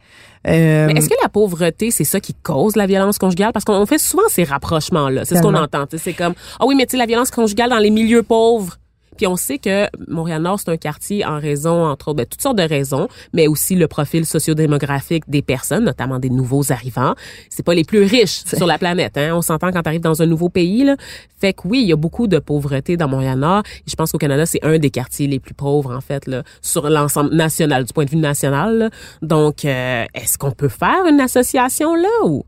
[0.47, 3.53] Euh, Mais est-ce que la pauvreté, c'est ça qui cause la violence conjugale?
[3.53, 5.25] Parce qu'on fait souvent ces rapprochements-là.
[5.25, 5.85] C'est ce qu'on entend.
[5.97, 8.77] C'est comme, ah oui, mais tu sais, la violence conjugale dans les milieux pauvres.
[9.17, 12.59] Puis on sait que Montréal-Nord, c'est un quartier en raison, entre autres, ben, toutes sortes
[12.59, 17.15] de raisons, mais aussi le profil sociodémographique des personnes, notamment des nouveaux arrivants.
[17.51, 19.17] C'est pas les plus riches sur la planète.
[19.17, 19.35] Hein?
[19.35, 20.85] On s'entend quand tu arrives dans un nouveau pays.
[20.85, 20.97] Là.
[21.39, 23.63] Fait que oui, il y a beaucoup de pauvreté dans Montréal-Nord.
[23.87, 26.89] Je pense qu'au Canada, c'est un des quartiers les plus pauvres, en fait, là, sur
[26.89, 28.79] l'ensemble national, du point de vue national.
[28.79, 28.91] là.
[29.23, 32.45] Donc, euh, est-ce qu'on peut faire une association là ou?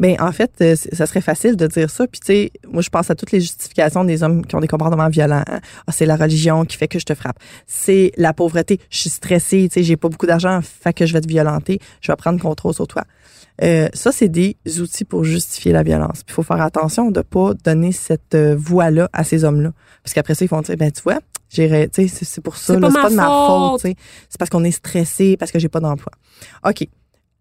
[0.00, 2.06] Ben en fait, euh, ça serait facile de dire ça.
[2.06, 4.66] Puis tu sais, moi je pense à toutes les justifications des hommes qui ont des
[4.68, 5.44] comportements violents.
[5.48, 5.60] hein.
[5.86, 7.38] Ah, c'est la religion qui fait que je te frappe.
[7.66, 8.80] C'est la pauvreté.
[8.90, 9.68] Je suis stressée.
[9.70, 11.78] Tu sais, j'ai pas beaucoup d'argent, fait que je vais te violenter.
[12.00, 13.04] Je vais prendre contrôle sur toi.
[13.62, 16.22] Euh, ça, c'est des outils pour justifier la violence.
[16.26, 19.72] Il faut faire attention de pas donner cette euh, voix-là à ces hommes-là,
[20.02, 21.20] parce qu'après ça, ils vont dire, ben tu vois,
[21.50, 23.82] j'ai, ré- tu sais, c'est pour ça, C'est pas ma pas de ma faute.
[23.82, 23.92] faute.
[24.30, 26.10] C'est parce qu'on est stressé, parce que j'ai pas d'emploi.
[26.66, 26.88] Ok.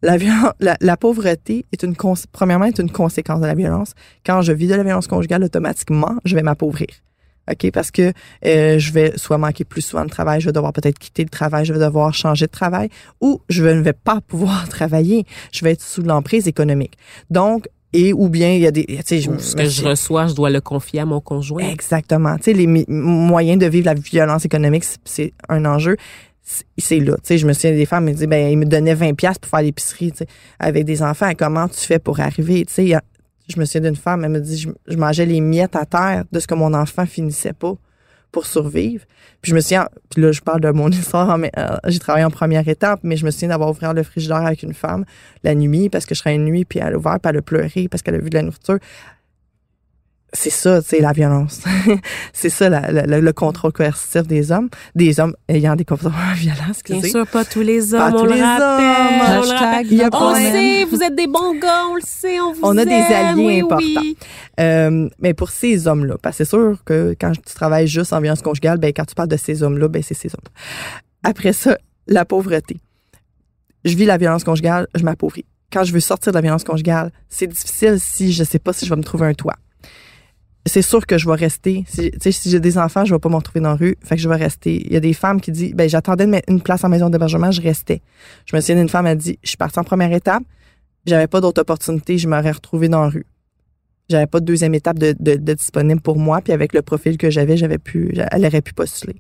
[0.02, 0.18] La,
[0.60, 1.96] la, la pauvreté est une
[2.32, 3.94] premièrement est une conséquence de la violence.
[4.26, 6.88] Quand je vis de la violence conjugale, automatiquement, je vais m'appauvrir.
[7.52, 8.14] OK, parce que
[8.46, 11.30] euh, je vais soit manquer plus souvent de travail, je vais devoir peut-être quitter le
[11.30, 12.90] travail, je vais devoir changer de travail
[13.20, 16.98] ou je ne vais pas pouvoir travailler, je vais être sous l'emprise économique.
[17.30, 20.34] Donc et ou bien il y a des tu sais ce que je reçois, je
[20.34, 21.68] dois le confier à mon conjoint.
[21.68, 22.38] Exactement.
[22.38, 25.98] Tu sais, les moyens de vivre la violence économique, c'est un enjeu.
[26.44, 27.16] C'est- là.
[27.18, 29.38] Tu sais, je me souviens des femmes me disaient, ben, ils me donnaient 20 pièces
[29.38, 30.28] pour faire l'épicerie, tu sais,
[30.60, 31.32] avec des enfants.
[31.38, 32.66] Comment tu fais pour arriver?
[32.66, 32.98] Tu sais,
[33.48, 36.24] je me souviens d'une femme, elle me dit, je, je mangeais les miettes à terre
[36.32, 37.76] de ce que mon enfant finissait pas
[38.32, 39.04] pour survivre.
[39.42, 42.26] Puis je me souviens, puis là, je parle de mon histoire, mais euh, j'ai travaillé
[42.26, 45.06] en première étape, mais je me souviens d'avoir ouvert le frigidaire avec une femme
[45.44, 47.42] la nuit parce que je serais une nuit, puis elle a ouvert, puis elle a
[47.42, 48.80] pleuré parce qu'elle a vu de la nourriture
[50.34, 51.62] c'est ça, c'est la violence.
[52.34, 56.16] c'est ça, la- la- le, le contrôle coercitif des hommes, des hommes ayant des comportements
[56.36, 57.10] violents, Bien excusez.
[57.10, 58.66] sûr, pas tous les hommes, Pas on tous le les rappelle.
[58.86, 59.20] hommes.
[59.22, 59.88] on le Hashtag rappelle.
[59.92, 62.40] Il y a no pas On sait, vous êtes des bons gars, on le sait,
[62.40, 63.78] on vous On a des alliés oui, importants.
[64.02, 64.18] oui.
[64.60, 68.22] Euh, mais pour ces hommes-là, parce que c'est sûr que quand tu travailles juste en
[68.22, 70.54] violence conjugale, ben quand tu parles de ces hommes-là, ben c'est ces hommes.
[71.24, 71.78] Après ça,
[72.08, 72.78] la pauvreté.
[73.84, 75.46] Je vis la violence conjugale, je m'appauvris.
[75.74, 78.86] Quand je veux sortir de la violence conjugale, c'est difficile si je sais pas si
[78.86, 79.56] je vais me trouver un toit.
[80.66, 81.86] C'est sûr que je vais rester.
[81.88, 82.12] Si,
[82.50, 83.98] j'ai des enfants, je vais pas me retrouver dans la rue.
[84.04, 84.86] Fait que je vais rester.
[84.86, 87.62] Il y a des femmes qui disent, ben, j'attendais une place en maison d'hébergement, je
[87.62, 88.02] restais.
[88.46, 90.44] Je me souviens d'une femme, elle dit, je suis partie en première étape,
[91.06, 93.26] j'avais pas d'autre opportunité, je m'aurais retrouvée dans la rue.
[94.10, 97.58] J'avais pas de deuxième étape de disponible pour moi, puis avec le profil que j'avais,
[97.58, 99.16] j'avais pu, elle aurait pu postuler.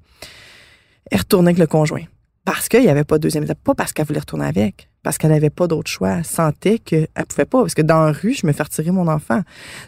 [1.09, 2.03] Elle retournait avec le conjoint.
[2.45, 3.59] Parce qu'il n'y avait pas de deuxième étape.
[3.63, 4.90] Pas parce qu'elle voulait retourner avec.
[5.03, 6.17] Parce qu'elle n'avait pas d'autre choix.
[6.17, 7.61] Elle sentait qu'elle pouvait pas.
[7.61, 9.41] Parce que dans la rue, je me fais retirer mon enfant.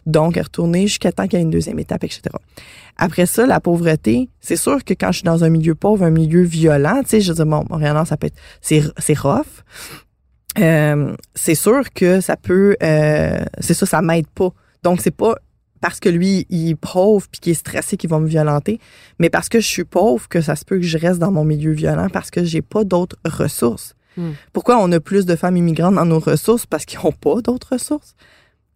[0.06, 2.24] Donc, elle est retournée jusqu'à temps qu'il y ait une deuxième étape, etc.
[2.98, 6.10] Après ça, la pauvreté, c'est sûr que quand je suis dans un milieu pauvre, un
[6.10, 9.64] milieu violent, tu sais, je dis, bon, Montréal, ça peut être, c'est rough.
[10.60, 14.50] Euh, c'est sûr que ça peut, euh, c'est ça, ça m'aide pas.
[14.84, 15.36] Donc, c'est pas
[15.84, 18.80] parce que lui, il est pauvre puis qu'il est stressé qu'il va me violenter,
[19.20, 21.44] mais parce que je suis pauvre que ça se peut que je reste dans mon
[21.44, 23.94] milieu violent parce que j'ai pas d'autres ressources.
[24.18, 24.32] Hmm.
[24.52, 26.66] Pourquoi on a plus de femmes immigrantes dans nos ressources?
[26.66, 28.16] Parce qu'ils n'ont pas d'autres ressources.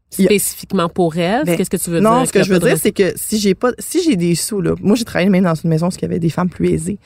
[0.10, 2.10] Spécifiquement pour elle, Ben, qu'est-ce que tu veux dire?
[2.10, 4.62] non, ce que je veux dire, c'est que si j'ai pas, si j'ai des sous,
[4.62, 6.70] là, moi, j'ai travaillé même dans une maison où il y avait des femmes plus
[6.70, 6.98] aisées.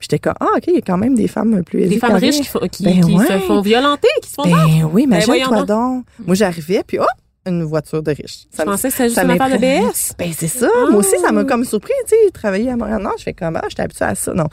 [0.00, 1.94] J'étais comme, ah, OK, il y a quand même des femmes plus aisées.
[1.94, 3.26] Des femmes riches qui, font- qui, Ben qui ouais.
[3.26, 4.42] se font violenter, qui se font.
[4.42, 6.04] Ben oui, Ben, imagine-toi donc.
[6.18, 7.04] Moi, j'arrivais, puis oh,
[7.46, 8.46] une voiture de riche.
[8.50, 9.56] Ça pensais que c'était juste une affaire de.
[9.58, 10.14] BS.
[10.18, 10.68] Ben, c'est ça.
[10.90, 13.14] Moi aussi, ça m'a comme surpris, tu sais, travailler à Montréal-Nord.
[13.18, 14.34] Je fais comme, ah, j'étais habituée à ça.
[14.34, 14.48] Non.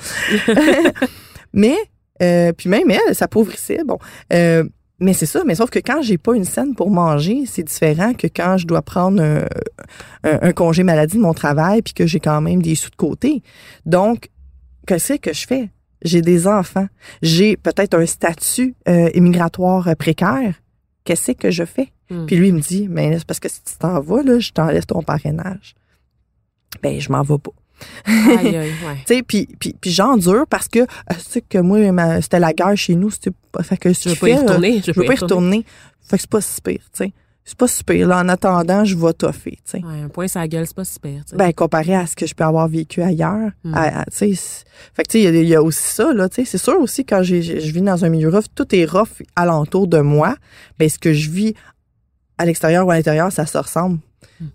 [1.54, 1.76] mais,
[2.22, 3.80] euh, puis même elle, s'appauvrissait.
[3.86, 3.98] Bon.
[4.34, 4.64] Euh,
[5.00, 5.44] mais c'est ça.
[5.46, 8.66] Mais sauf que quand j'ai pas une scène pour manger, c'est différent que quand je
[8.66, 9.46] dois prendre un,
[10.24, 12.96] un- un congé maladie de mon travail puis que j'ai quand même des sous de
[12.96, 13.44] côté.
[13.86, 14.30] Donc,
[14.88, 15.70] qu'est-ce que je fais?
[16.02, 16.88] J'ai des enfants.
[17.22, 20.54] J'ai peut-être un statut euh, immigratoire euh, précaire.
[21.04, 21.90] Qu'est-ce que je fais?
[22.10, 22.26] Hmm.
[22.26, 24.52] Puis lui, il me dit, mais c'est parce que si tu t'en vas, là, je
[24.52, 25.76] t'en laisse ton parrainage.
[26.82, 27.52] Ben, je m'en vais pas.
[28.06, 28.72] Aïe, aïe,
[29.10, 29.22] ouais.
[29.24, 32.76] Puis, puis, puis j'endure parce que, euh, tu sais que moi, ma- c'était la guerre
[32.78, 33.10] chez nous.
[33.12, 34.82] C'était pas, fait que Je veux pas y euh, retourner.
[34.86, 35.66] je veux pas y retourner.
[36.08, 37.14] Fait que c'est pas si pire, tu sais.
[37.48, 38.08] C'est pas si pire.
[38.08, 39.60] Là, en attendant, je vais toffer.
[39.76, 41.22] Ouais, un point sur la gueule, c'est pas super.
[41.34, 43.52] Ben, comparé à ce que je peux avoir vécu ailleurs.
[43.64, 43.74] Mm.
[43.76, 44.34] à- à- c'est-
[44.94, 46.28] fait que, il y a- il y, a aussi ça, là.
[46.32, 50.00] C'est sûr aussi, quand je vis dans un milieu rough, tout est rough alentour de
[50.00, 50.36] moi.
[50.80, 51.54] Ben, ce que je vis
[52.40, 54.00] à l'extérieur ou à l'intérieur, ça se ressemble.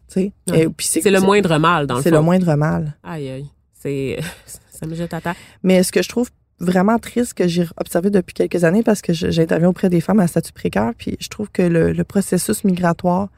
[0.08, 2.16] Puis c'est le moindre mal, dans le C'est fond.
[2.16, 2.96] le moindre mal.
[3.02, 3.46] Aïe, aïe.
[3.74, 4.18] C'est,
[4.70, 5.36] ça me jette à terre.
[5.62, 9.12] Mais ce que je trouve vraiment triste que j'ai observé depuis quelques années parce que
[9.12, 13.28] j'interviens auprès des femmes à statut précaire, puis je trouve que le, le processus migratoire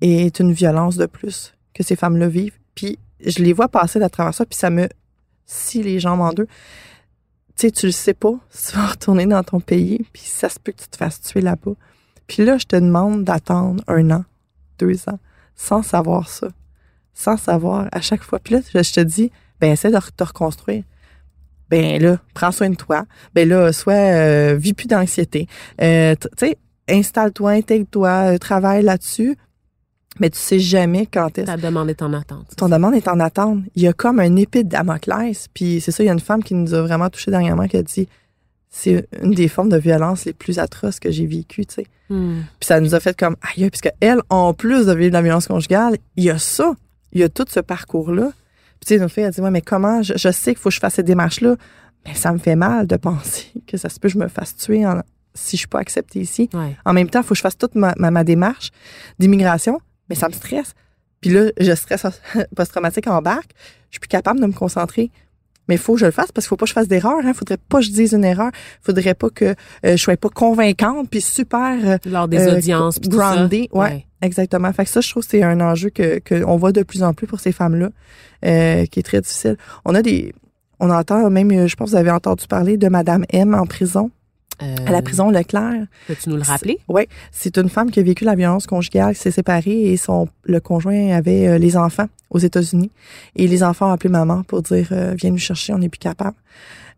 [0.00, 2.58] est une violence de plus que ces femmes-là vivent.
[2.74, 4.88] Puis je les vois passer à travers ça, puis ça me
[5.46, 6.46] scie les jambes en deux.
[7.56, 8.34] Tu sais, tu le sais pas
[8.68, 11.40] tu vas retourner dans ton pays, puis ça se peut que tu te fasses tuer
[11.40, 11.72] là-bas.
[12.26, 14.24] Puis là, je te demande d'attendre un an,
[14.78, 15.18] deux ans,
[15.54, 16.48] sans savoir ça,
[17.12, 18.38] sans savoir à chaque fois.
[18.38, 19.30] Puis là, je te dis,
[19.60, 20.84] ben essaie de te reconstruire
[21.70, 23.04] ben là, prends soin de toi.
[23.34, 25.48] Ben là, soit euh, vis plus d'anxiété.
[25.80, 29.36] Euh, tu sais, installe-toi, intègre-toi, euh, travaille là-dessus.
[30.20, 32.54] Mais tu sais jamais quand est-ce Ta demande est en attente.
[32.56, 33.64] ton demande est en attente.
[33.74, 35.48] Il y a comme un épée de Damoclès.
[35.52, 37.76] Puis c'est ça, il y a une femme qui nous a vraiment touché dernièrement qui
[37.76, 38.08] a dit
[38.76, 41.86] c'est une des formes de violence les plus atroces que j'ai vécues, tu sais.
[42.10, 42.40] Hmm.
[42.58, 45.22] Puis ça nous a fait comme, aïe, puisque elle, en plus de vivre de la
[45.22, 46.74] violence conjugale, il y a ça.
[47.12, 48.32] Il y a tout ce parcours-là.
[48.32, 50.70] Puis tu sais, notre fille, elle dit, ouais, mais comment, je, je sais qu'il faut
[50.70, 51.54] que je fasse cette démarche-là,
[52.04, 54.56] mais ça me fait mal de penser que ça se peut que je me fasse
[54.56, 55.02] tuer en-
[55.34, 56.50] si je suis pas acceptée ici.
[56.52, 56.76] Ouais.
[56.84, 58.70] En même temps, il faut que je fasse toute ma, ma, ma démarche
[59.20, 60.74] d'immigration, mais ça me stresse.
[61.20, 62.04] Puis là, je stresse
[62.56, 63.52] post-traumatique en barque.
[63.90, 65.12] Je suis plus capable de me concentrer.
[65.68, 67.18] Mais il faut que je le fasse parce qu'il faut pas que je fasse d'erreur.
[67.24, 68.50] Il faudrait pas que je dise une erreur.
[68.82, 69.54] faudrait pas que euh,
[69.84, 72.98] je sois pas convaincante puis super euh, Lors des euh, audiences.
[72.98, 73.08] puis.
[73.10, 74.06] Ouais, Ouais.
[74.22, 74.72] exactement.
[74.72, 77.14] Fait que ça, je trouve que c'est un enjeu que qu'on voit de plus en
[77.14, 77.88] plus pour ces femmes-là,
[78.44, 79.56] euh, qui est très difficile.
[79.84, 80.34] On a des,
[80.80, 83.64] on entend même, euh, je pense que vous avez entendu parler de Madame M en
[83.66, 84.10] prison,
[84.64, 85.84] Euh, à la prison Leclerc.
[86.06, 86.78] Peux-tu nous le rappeler?
[86.88, 90.28] Oui, c'est une femme qui a vécu la violence conjugale, qui s'est séparée et son
[90.44, 92.90] le conjoint avait euh, les enfants aux États-Unis
[93.36, 95.98] et les enfants ont appelé maman pour dire euh, viens nous chercher, on n'est plus
[95.98, 96.36] capable.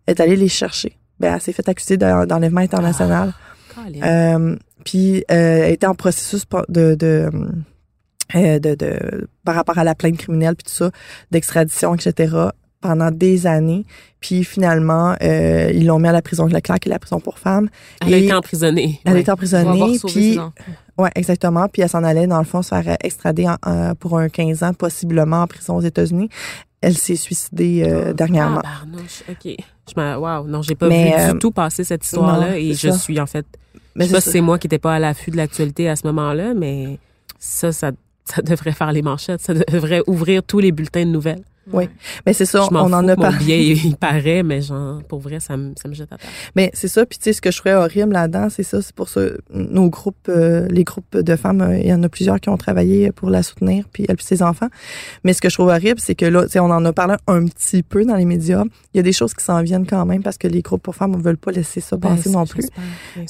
[0.06, 0.96] Elle est allée les chercher.
[1.18, 3.32] Ben elle s'est fait accuser d'en- d'enlèvement international.
[4.04, 7.30] Euh, puis elle était en processus de de,
[8.34, 10.90] de de par rapport à la plainte criminelle puis tout ça,
[11.30, 12.34] d'extradition etc.
[12.86, 13.84] pendant des années.
[14.20, 17.38] Puis finalement, euh, ils l'ont mis à la prison Leclerc, qui est la prison pour
[17.38, 17.68] femmes.
[18.04, 19.00] Elle a été emprisonnée.
[19.04, 19.20] Elle Ouais.
[19.20, 20.38] était Pour avoir emprisonnée, puis.
[20.98, 21.68] Ouais, exactement.
[21.68, 24.28] Puis elle s'en allait, dans le fond, se faire euh, extrader en- en- pour un
[24.28, 26.30] 15 ans, possiblement en prison aux États-Unis.
[26.80, 28.62] Elle s'est suicidée euh, dernièrement.
[28.64, 29.56] Ah, barnouche, OK.
[29.94, 30.16] Je me...
[30.16, 32.98] Wow, non, j'ai pas Mais, vu euh, du tout passer cette histoire-là et je ça.
[32.98, 33.44] suis en fait.
[33.94, 35.88] Mais je sais pas c'est si c'est moi qui n'étais pas à l'affût de l'actualité
[35.88, 36.98] à ce moment-là, mais
[37.38, 37.92] ça, ça,
[38.24, 39.40] ça devrait faire les manchettes.
[39.40, 41.42] Ça devrait ouvrir tous les bulletins de nouvelles.
[41.72, 41.88] Oui.
[42.26, 43.38] Mais c'est ça, je on en a parlé.
[43.38, 46.28] billet, il paraît, mais genre, pour vrai, ça me, ça me jette à terre.
[46.54, 48.94] Mais c'est ça, puis tu sais, ce que je trouvais horrible là-dedans, c'est ça, c'est
[48.94, 52.40] pour ça, nos groupes, euh, les groupes de femmes, euh, il y en a plusieurs
[52.40, 54.68] qui ont travaillé pour la soutenir, puis elle puis ses enfants.
[55.24, 57.14] Mais ce que je trouve horrible, c'est que là, tu sais, on en a parlé
[57.26, 58.64] un petit peu dans les médias.
[58.94, 60.94] Il y a des choses qui s'en viennent quand même parce que les groupes pour
[60.94, 62.68] femmes ne veulent pas laisser ça passer Ben, non ça, plus.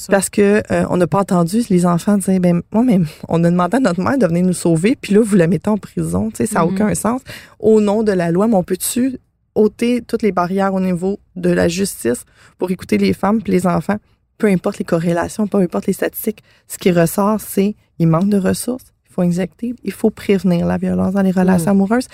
[0.09, 3.51] Parce que euh, on n'a pas entendu les enfants dire ben moi mais on a
[3.51, 6.31] demandé à notre mère de venir nous sauver puis là vous la mettez en prison,
[6.31, 6.73] tu sais ça n'a Mhm.
[6.73, 7.21] aucun sens
[7.59, 9.19] au nom de la loi, mais on peut-tu
[9.55, 12.25] ôter toutes les barrières au niveau de la justice
[12.59, 13.97] pour écouter les femmes puis les enfants,
[14.39, 18.39] peu importe les corrélations, peu importe les statistiques, ce qui ressort c'est il manque de
[18.39, 22.09] ressources, il faut injecter, il faut prévenir la violence dans les relations amoureuses.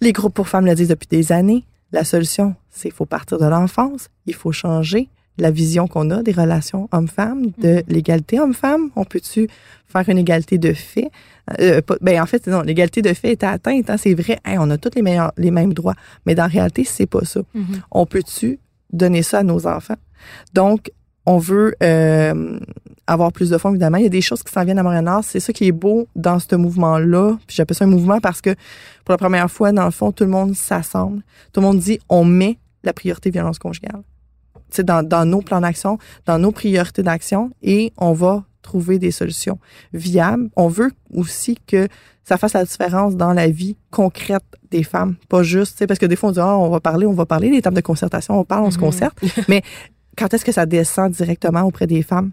[0.00, 1.64] Les groupes pour femmes le disent depuis des années.
[1.90, 5.08] La solution, c'est qu'il faut partir de l'enfance, il faut changer
[5.38, 8.90] la vision qu'on a des relations hommes-femmes, de l'égalité homme-femme.
[8.96, 9.48] On peut-tu
[9.86, 11.10] faire une égalité de fait?
[11.60, 13.88] Euh, pas- ben en fait, non, l'égalité de fait est atteinte.
[13.90, 15.94] Hein, c'est vrai, on a tous les, meilleurs, les mêmes droits.
[16.26, 17.40] Mais dans la réalité, c'est pas ça.
[17.54, 17.80] Mhm.
[17.90, 18.58] On peut-tu
[18.92, 19.96] donner ça à nos enfants?
[20.52, 20.90] Donc,
[21.24, 22.58] on veut euh,
[23.06, 23.98] avoir plus de fonds, évidemment.
[23.98, 25.24] Il y a des choses qui s'en viennent à Montréal-Nord.
[25.24, 27.36] C'est ça qui est beau dans ce mouvement-là.
[27.46, 28.50] Puis j'appelle ça un mouvement parce que
[29.04, 31.22] pour la première fois, dans le fond, tout le monde s'assemble.
[31.52, 34.02] Tout le monde dit on met la priorité violence conjugale.
[34.70, 39.10] C'est dans, dans nos plans d'action, dans nos priorités d'action et on va trouver des
[39.10, 39.58] solutions
[39.92, 40.50] viables.
[40.56, 41.88] On veut aussi que
[42.24, 46.16] ça fasse la différence dans la vie concrète des femmes, pas juste, parce que des
[46.16, 48.44] fois on dit, ah, on va parler, on va parler, les tables de concertation, on
[48.44, 48.80] parle, on se Mhm.
[48.84, 49.62] concerte, mais
[50.18, 52.32] quand est-ce que ça descend directement auprès des femmes?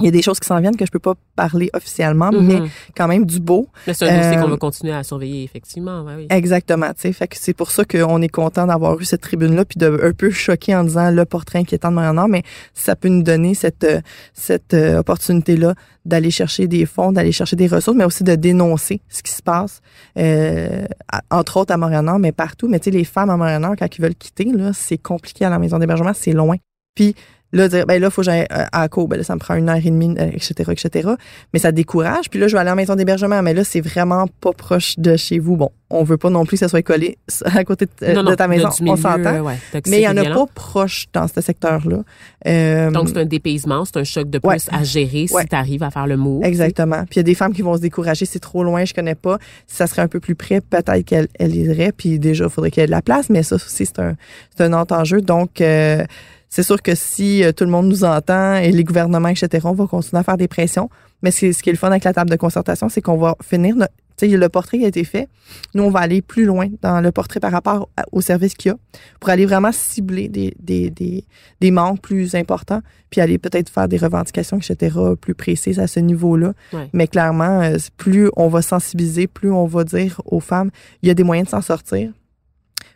[0.00, 2.46] Il y a des choses qui s'en viennent que je peux pas parler officiellement, Mhm.
[2.46, 2.60] mais
[2.96, 3.68] quand même du beau.
[3.86, 6.04] Mais c'est un dossier Euh, qu'on va continuer à surveiller, effectivement.
[6.06, 6.26] oui.
[6.30, 7.12] Exactement, tu sais.
[7.12, 10.12] Fait que c'est pour ça qu'on est content d'avoir eu cette tribune-là, puis de un
[10.12, 12.42] peu choquer en disant le portrait inquiétant de Montréal-Nord, mais
[12.74, 14.00] ça peut nous donner cette euh,
[14.34, 15.74] cette euh, opportunité-là
[16.06, 19.42] d'aller chercher des fonds, d'aller chercher des ressources, mais aussi de dénoncer ce qui se
[19.42, 19.80] passe,
[20.18, 20.86] euh,
[21.30, 22.68] entre autres à Montréal-Nord, mais partout.
[22.68, 25.50] Mais tu sais, les femmes à Montréal-Nord, quand ils veulent quitter, là, c'est compliqué à
[25.50, 26.56] la maison d'hébergement, c'est loin.
[26.94, 27.14] Puis
[27.52, 29.40] là, dire, ben là, faut que j'aille euh, à la cour, ben là, ça me
[29.40, 31.08] prend une heure et demie, euh, etc., etc.
[31.52, 32.30] Mais ça décourage.
[32.30, 35.16] Puis là, je vais aller en maison d'hébergement, mais là, c'est vraiment pas proche de
[35.16, 35.56] chez vous.
[35.56, 38.22] Bon, on veut pas non plus que ça soit collé à côté de, euh, Non,
[38.22, 39.40] de non, ta maison, on s'entend.
[39.40, 39.54] ouais,
[39.88, 40.46] Mais il y en a violent.
[40.46, 41.98] pas proche dans ce secteur-là.
[42.46, 44.56] Euh, Donc, c'est un dépaysement, c'est un choc de plus Ouais.
[44.70, 46.40] à gérer si tu arrives à faire le mot.
[46.44, 47.00] Exactement.
[47.04, 49.14] Puis il y a des femmes qui vont se décourager, c'est trop loin, je connais
[49.16, 49.38] pas.
[49.66, 51.92] Si ça serait un peu plus près, peut-être qu'elles elles iraient.
[51.96, 54.14] Puis déjà, il faudrait qu'il y ait de la place, mais ça aussi, c'est un,
[54.56, 55.20] c'est un autre enjeu.
[55.20, 56.04] Donc, euh,
[56.50, 59.72] c'est sûr que si euh, tout le monde nous entend et les gouvernements, etc., on
[59.72, 60.90] va continuer à faire des pressions.
[61.22, 63.76] Mais ce, qui est le fun avec la table de concertation, c'est qu'on va finir.
[63.76, 63.86] no-
[64.16, 65.28] Tu sais, le portrait a été fait.
[65.74, 68.74] Nous, on va aller plus loin dans le portrait par rapport au service qu'il y
[68.74, 68.78] a
[69.20, 71.24] pour aller vraiment cibler des, des, des,
[71.60, 76.00] des manques plus importants, puis aller peut-être faire des revendications, etc., plus précises à ce
[76.00, 76.52] niveau-là.
[76.92, 80.70] Mais clairement, euh, plus on va sensibiliser, plus on va dire aux femmes,
[81.02, 82.10] il y a des moyens de s'en sortir,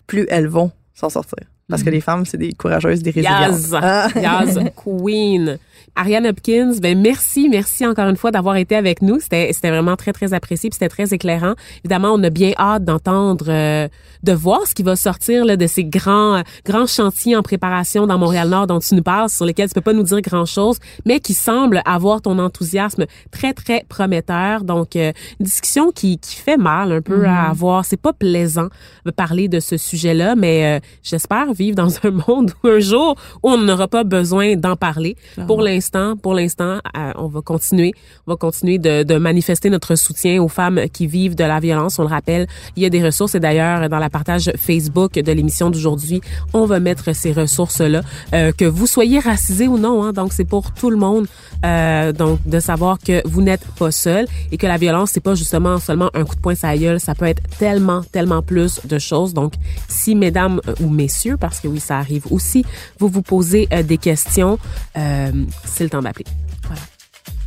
[0.06, 1.38] plus elles vont s'en sortir.
[1.68, 1.94] Parce que Mhm.
[1.94, 3.40] les femmes, c'est des courageuses, des résilientes.
[3.50, 4.08] Yaz, Ah.
[4.14, 5.58] Yaz Queen.
[5.96, 9.20] Ariane Hopkins, ben merci, merci encore une fois d'avoir été avec nous.
[9.20, 11.54] C'était vraiment très très apprécié, c'était très éclairant.
[11.84, 13.86] Évidemment, on a bien hâte d'entendre, euh,
[14.24, 18.18] de voir ce qui va sortir là, de ces grands grands chantiers en préparation dans
[18.18, 20.78] Montréal Nord dont tu nous parles, sur lesquels tu peux pas nous dire grand chose,
[21.06, 24.64] mais qui semblent avoir ton enthousiasme très très prometteur.
[24.64, 27.50] Donc euh, une discussion qui qui fait mal un peu à Mhm.
[27.50, 27.84] avoir.
[27.84, 28.68] C'est pas plaisant
[29.06, 33.14] de parler de ce sujet-là, mais euh, j'espère vivre dans un monde où un jour
[33.44, 35.16] où on n'aura pas besoin d'en parler.
[35.46, 35.83] Pour l'instant,
[36.22, 37.92] pour l'instant, euh, on va continuer,
[38.26, 41.98] on va continuer de, de manifester notre soutien aux femmes qui vivent de la violence.
[41.98, 45.32] On le rappelle, il y a des ressources et d'ailleurs dans la partage Facebook de
[45.32, 46.20] l'émission d'aujourd'hui,
[46.52, 48.02] on va mettre ces ressources-là,
[48.34, 50.02] euh, que vous soyez racisé ou non.
[50.02, 51.26] Hein, donc c'est pour tout le monde.
[51.64, 55.34] Euh, donc de savoir que vous n'êtes pas seul et que la violence c'est pas
[55.34, 58.98] justement seulement un coup de poing la gueule, ça peut être tellement tellement plus de
[58.98, 59.34] choses.
[59.34, 59.52] Donc
[59.88, 62.64] si mesdames euh, ou messieurs, parce que oui ça arrive aussi,
[62.98, 64.58] vous vous posez euh, des questions,
[64.96, 65.30] euh,
[65.74, 66.24] c'est le temps d'appeler.
[66.66, 66.82] Voilà.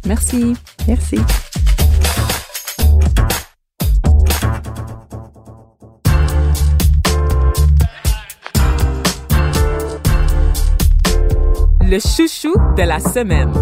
[0.06, 0.56] Merci.
[0.88, 1.18] Merci.
[11.90, 13.54] Le chouchou de la semaine.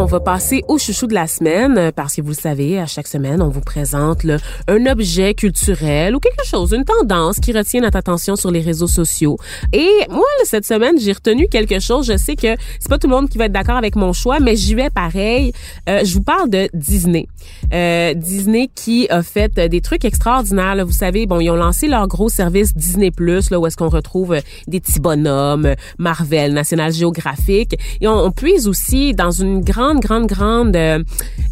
[0.00, 2.86] On va passer au chouchou de la semaine euh, parce que vous le savez, à
[2.86, 7.52] chaque semaine, on vous présente là, un objet culturel ou quelque chose, une tendance qui
[7.52, 9.36] retient notre attention sur les réseaux sociaux.
[9.74, 12.06] Et moi, cette semaine, j'ai retenu quelque chose.
[12.06, 14.40] Je sais que c'est pas tout le monde qui va être d'accord avec mon choix,
[14.40, 15.52] mais j'y vais pareil.
[15.86, 17.28] Euh, je vous parle de Disney.
[17.72, 20.74] Euh, Disney qui a fait des trucs extraordinaires.
[20.74, 20.84] là.
[20.84, 23.88] Vous savez, bon, ils ont lancé leur gros service Disney Plus, là, où est-ce qu'on
[23.88, 27.76] retrouve euh, des petits bonhommes, euh, Marvel, National Geographic.
[28.00, 31.02] Et on, on puise aussi dans une grande, grande, grande euh,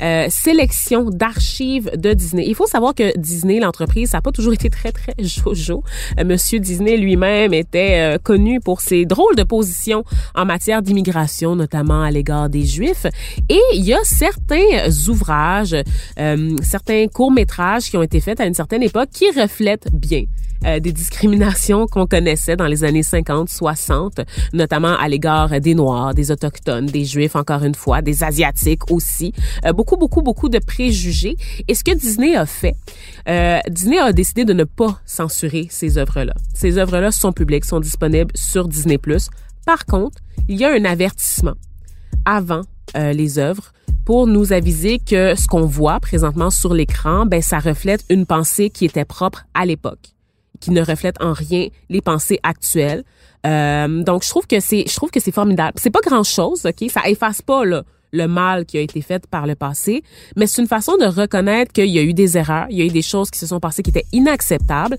[0.02, 2.44] euh, sélection d'archives de Disney.
[2.46, 5.82] Il faut savoir que Disney, l'entreprise, ça n'a pas toujours été très, très jojo.
[6.18, 12.02] Euh, Monsieur Disney lui-même était connu pour ses drôles de positions en matière d'immigration, notamment
[12.02, 13.06] à l'égard des Juifs.
[13.48, 15.74] Et il y a certains ouvrages,
[16.62, 20.24] certains courts-métrages qui ont été faits à une certaine époque qui reflètent bien
[20.64, 24.20] euh, des discriminations qu'on connaissait dans les années 50, 60,
[24.52, 29.32] notamment à l'égard des Noirs, des Autochtones, des Juifs, encore une fois, des Asiatiques aussi.
[29.64, 31.36] Euh, beaucoup, beaucoup, beaucoup de préjugés.
[31.68, 32.74] Et ce que Disney a fait,
[33.28, 36.34] euh, Disney a décidé de ne pas censurer ces œuvres-là.
[36.54, 38.98] Ces œuvres-là sont publiques, sont disponibles sur Disney+.
[39.66, 41.54] Par contre, il y a un avertissement
[42.24, 42.62] avant
[42.96, 43.72] euh, les œuvres
[44.04, 48.70] pour nous aviser que ce qu'on voit présentement sur l'écran, ben ça reflète une pensée
[48.70, 50.14] qui était propre à l'époque,
[50.60, 53.04] qui ne reflète en rien les pensées actuelles.
[53.46, 55.78] Euh, donc je trouve que c'est je trouve que c'est formidable.
[55.80, 59.26] C'est pas grand chose, ok, ça efface pas là le mal qui a été fait
[59.26, 60.02] par le passé,
[60.36, 62.84] mais c'est une façon de reconnaître qu'il y a eu des erreurs, il y a
[62.84, 64.96] eu des choses qui se sont passées qui étaient inacceptables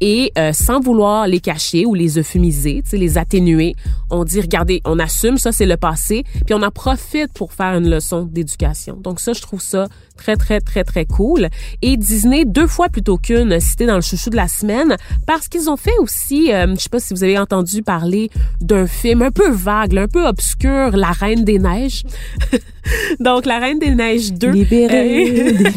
[0.00, 3.74] et euh, sans vouloir les cacher ou les euphémiser, tu sais, les atténuer,
[4.10, 7.76] on dit regardez, on assume ça c'est le passé, puis on en profite pour faire
[7.76, 8.96] une leçon d'éducation.
[8.96, 9.86] Donc ça je trouve ça
[10.18, 11.48] très très très très cool
[11.80, 14.96] et Disney deux fois plutôt qu'une cité dans le chouchou de la semaine
[15.26, 18.86] parce qu'ils ont fait aussi euh, je sais pas si vous avez entendu parler d'un
[18.86, 22.04] film un peu vague, un peu obscur, La Reine des Neiges.
[23.20, 25.30] Donc La Reine des Neiges 2 Libéré.
[25.30, 25.52] Euh,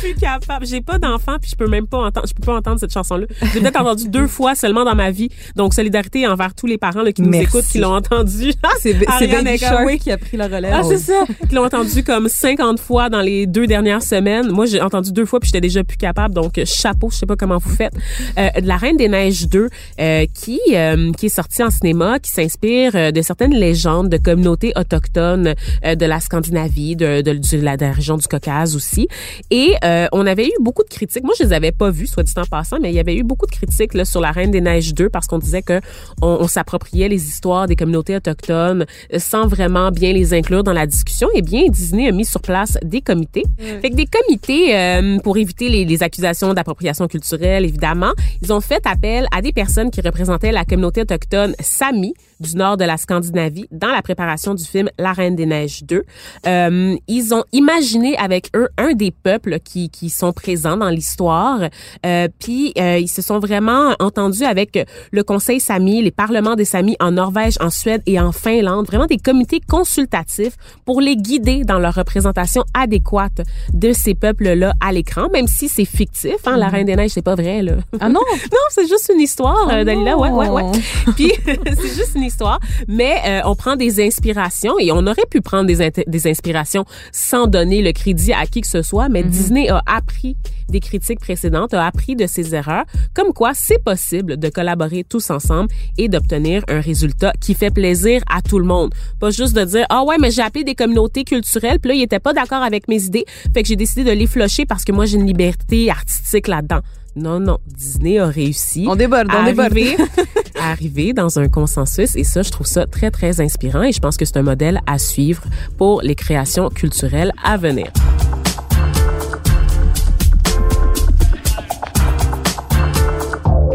[0.00, 0.66] plus capable.
[0.66, 3.26] J'ai pas d'enfant puis je peux même pas entendre, je peux pas entendre cette chanson-là.
[3.52, 5.28] J'ai peut-être entendu deux fois seulement dans ma vie.
[5.56, 7.46] Donc solidarité envers tous les parents là, qui nous Merci.
[7.46, 8.52] écoutent, qui l'ont entendu.
[8.80, 9.98] C'est Baby Shark oui.
[9.98, 10.74] qui a pris la relève.
[10.74, 11.24] Ah, c'est ça.
[11.48, 14.50] Qui l'ont entendu comme 50 fois dans les deux dernières semaines.
[14.50, 16.34] Moi, j'ai entendu deux fois puis j'étais déjà plus capable.
[16.34, 17.94] Donc, chapeau, je sais pas comment vous faites.
[18.38, 19.68] Euh, de La Reine des Neiges 2,
[20.00, 24.16] euh, qui, euh, qui est sortie en cinéma, qui s'inspire euh, de certaines légendes de
[24.16, 25.54] communautés autochtones
[25.84, 29.08] de la Scandinavie, de, de, de la, de la région du Caucase aussi.
[29.50, 31.24] Et euh, on avait eu beaucoup de critiques.
[31.24, 33.22] Moi, je les avais pas vues, soit dit en passant, mais il y avait eu
[33.22, 35.80] beaucoup de critiques là, sur La Reine des Neiges 2 parce qu'on disait que
[36.22, 40.72] on, on s'appropriait les histoires des communautés autochtones euh, sans vraiment bien les inclure dans
[40.72, 41.28] la discussion.
[41.34, 43.44] Eh bien, Disney a mis sur place des comités.
[43.58, 48.12] Fait que des comités euh, pour éviter les, les accusations d'appropriation culturelle, évidemment.
[48.42, 52.76] Ils ont fait appel à des personnes qui représentaient la communauté autochtone Sami du nord
[52.76, 56.02] de la Scandinavie dans la préparation du film La Reine des Neiges 2.
[56.46, 61.60] Euh, ils ont imaginé avec eux un des peuples qui, qui sont présents dans l'histoire.
[62.04, 64.78] Euh, puis euh, ils se sont vraiment entendus avec
[65.12, 69.06] le Conseil Sami, les parlements des Samis en Norvège, en Suède et en Finlande, vraiment
[69.06, 75.28] des comités consultatifs pour les guider dans leur représentation adéquate de ces peuples-là à l'écran,
[75.32, 76.36] même si c'est fictif.
[76.46, 77.74] Hein, La Reine des Neiges, c'est pas vrai là.
[78.00, 78.20] Ah non!
[78.52, 80.16] non, c'est juste une histoire, euh, Oh Dalila.
[80.16, 80.62] Ouais, ouais, ouais.
[81.16, 85.40] Puis c'est juste une histoire, mais euh, on prend des inspirations et on aurait pu
[85.40, 89.28] prendre des, des inspirations sans donner le crédit à qui que ce soit, mais mm-hmm.
[89.28, 90.36] Disney a appris
[90.68, 95.30] des critiques précédentes, a appris de ses erreurs, comme quoi c'est possible de collaborer tous
[95.30, 95.68] ensemble
[95.98, 98.92] et d'obtenir un résultat qui fait plaisir à tout le monde.
[99.20, 102.02] Pas juste de dire, ah ouais, mais j'ai appelé des communautés culturelles, puis là, ils
[102.02, 104.92] étaient pas d'accord avec mes idées, fait que j'ai décidé de les flusher parce que
[104.92, 106.80] moi, j'ai une liberté artistique là-dedans.
[107.16, 107.58] Non, non.
[107.66, 108.86] Disney a réussi.
[108.88, 109.74] On déborde, on déborde.
[110.70, 114.16] arriver dans un consensus et ça, je trouve ça très, très inspirant et je pense
[114.16, 115.42] que c'est un modèle à suivre
[115.78, 117.92] pour les créations culturelles à venir.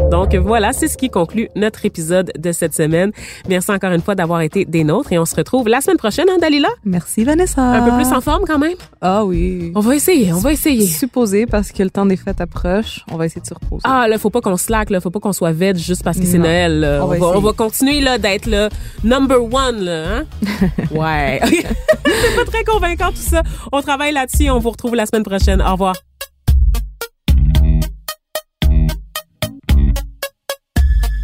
[0.09, 3.11] Donc voilà, c'est ce qui conclut notre épisode de cette semaine.
[3.47, 6.25] Merci encore une fois d'avoir été des nôtres et on se retrouve la semaine prochaine,
[6.29, 6.69] hein, Dalila?
[6.83, 7.61] Merci, Vanessa.
[7.61, 8.75] Un peu plus en forme quand même?
[9.01, 9.71] Ah oui.
[9.75, 10.87] On va essayer, on va essayer.
[10.87, 13.83] Supposé parce que le temps des fêtes approche, on va essayer de se reposer.
[13.83, 16.25] Ah là, faut pas qu'on slack, là, faut pas qu'on soit vête juste parce que
[16.25, 16.99] c'est Noël.
[17.01, 18.69] On, va, on, va, continuer là d'être le
[19.03, 20.25] number one, là, hein?
[20.91, 21.39] ouais.
[22.05, 23.43] c'est pas très convaincant tout ça.
[23.71, 24.49] On travaille là-dessus.
[24.49, 25.61] On vous retrouve la semaine prochaine.
[25.61, 25.93] Au revoir.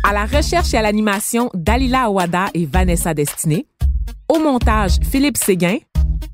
[0.07, 3.65] À la recherche et à l'animation, Dalila Awada et Vanessa Destiné.
[4.29, 5.77] Au montage, Philippe Séguin.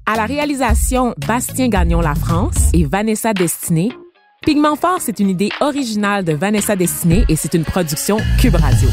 [0.05, 3.93] À la réalisation, Bastien Gagnon La France et Vanessa Destiné.
[4.41, 8.89] Pigment Fort, c'est une idée originale de Vanessa Destiné et c'est une production Cube Radio.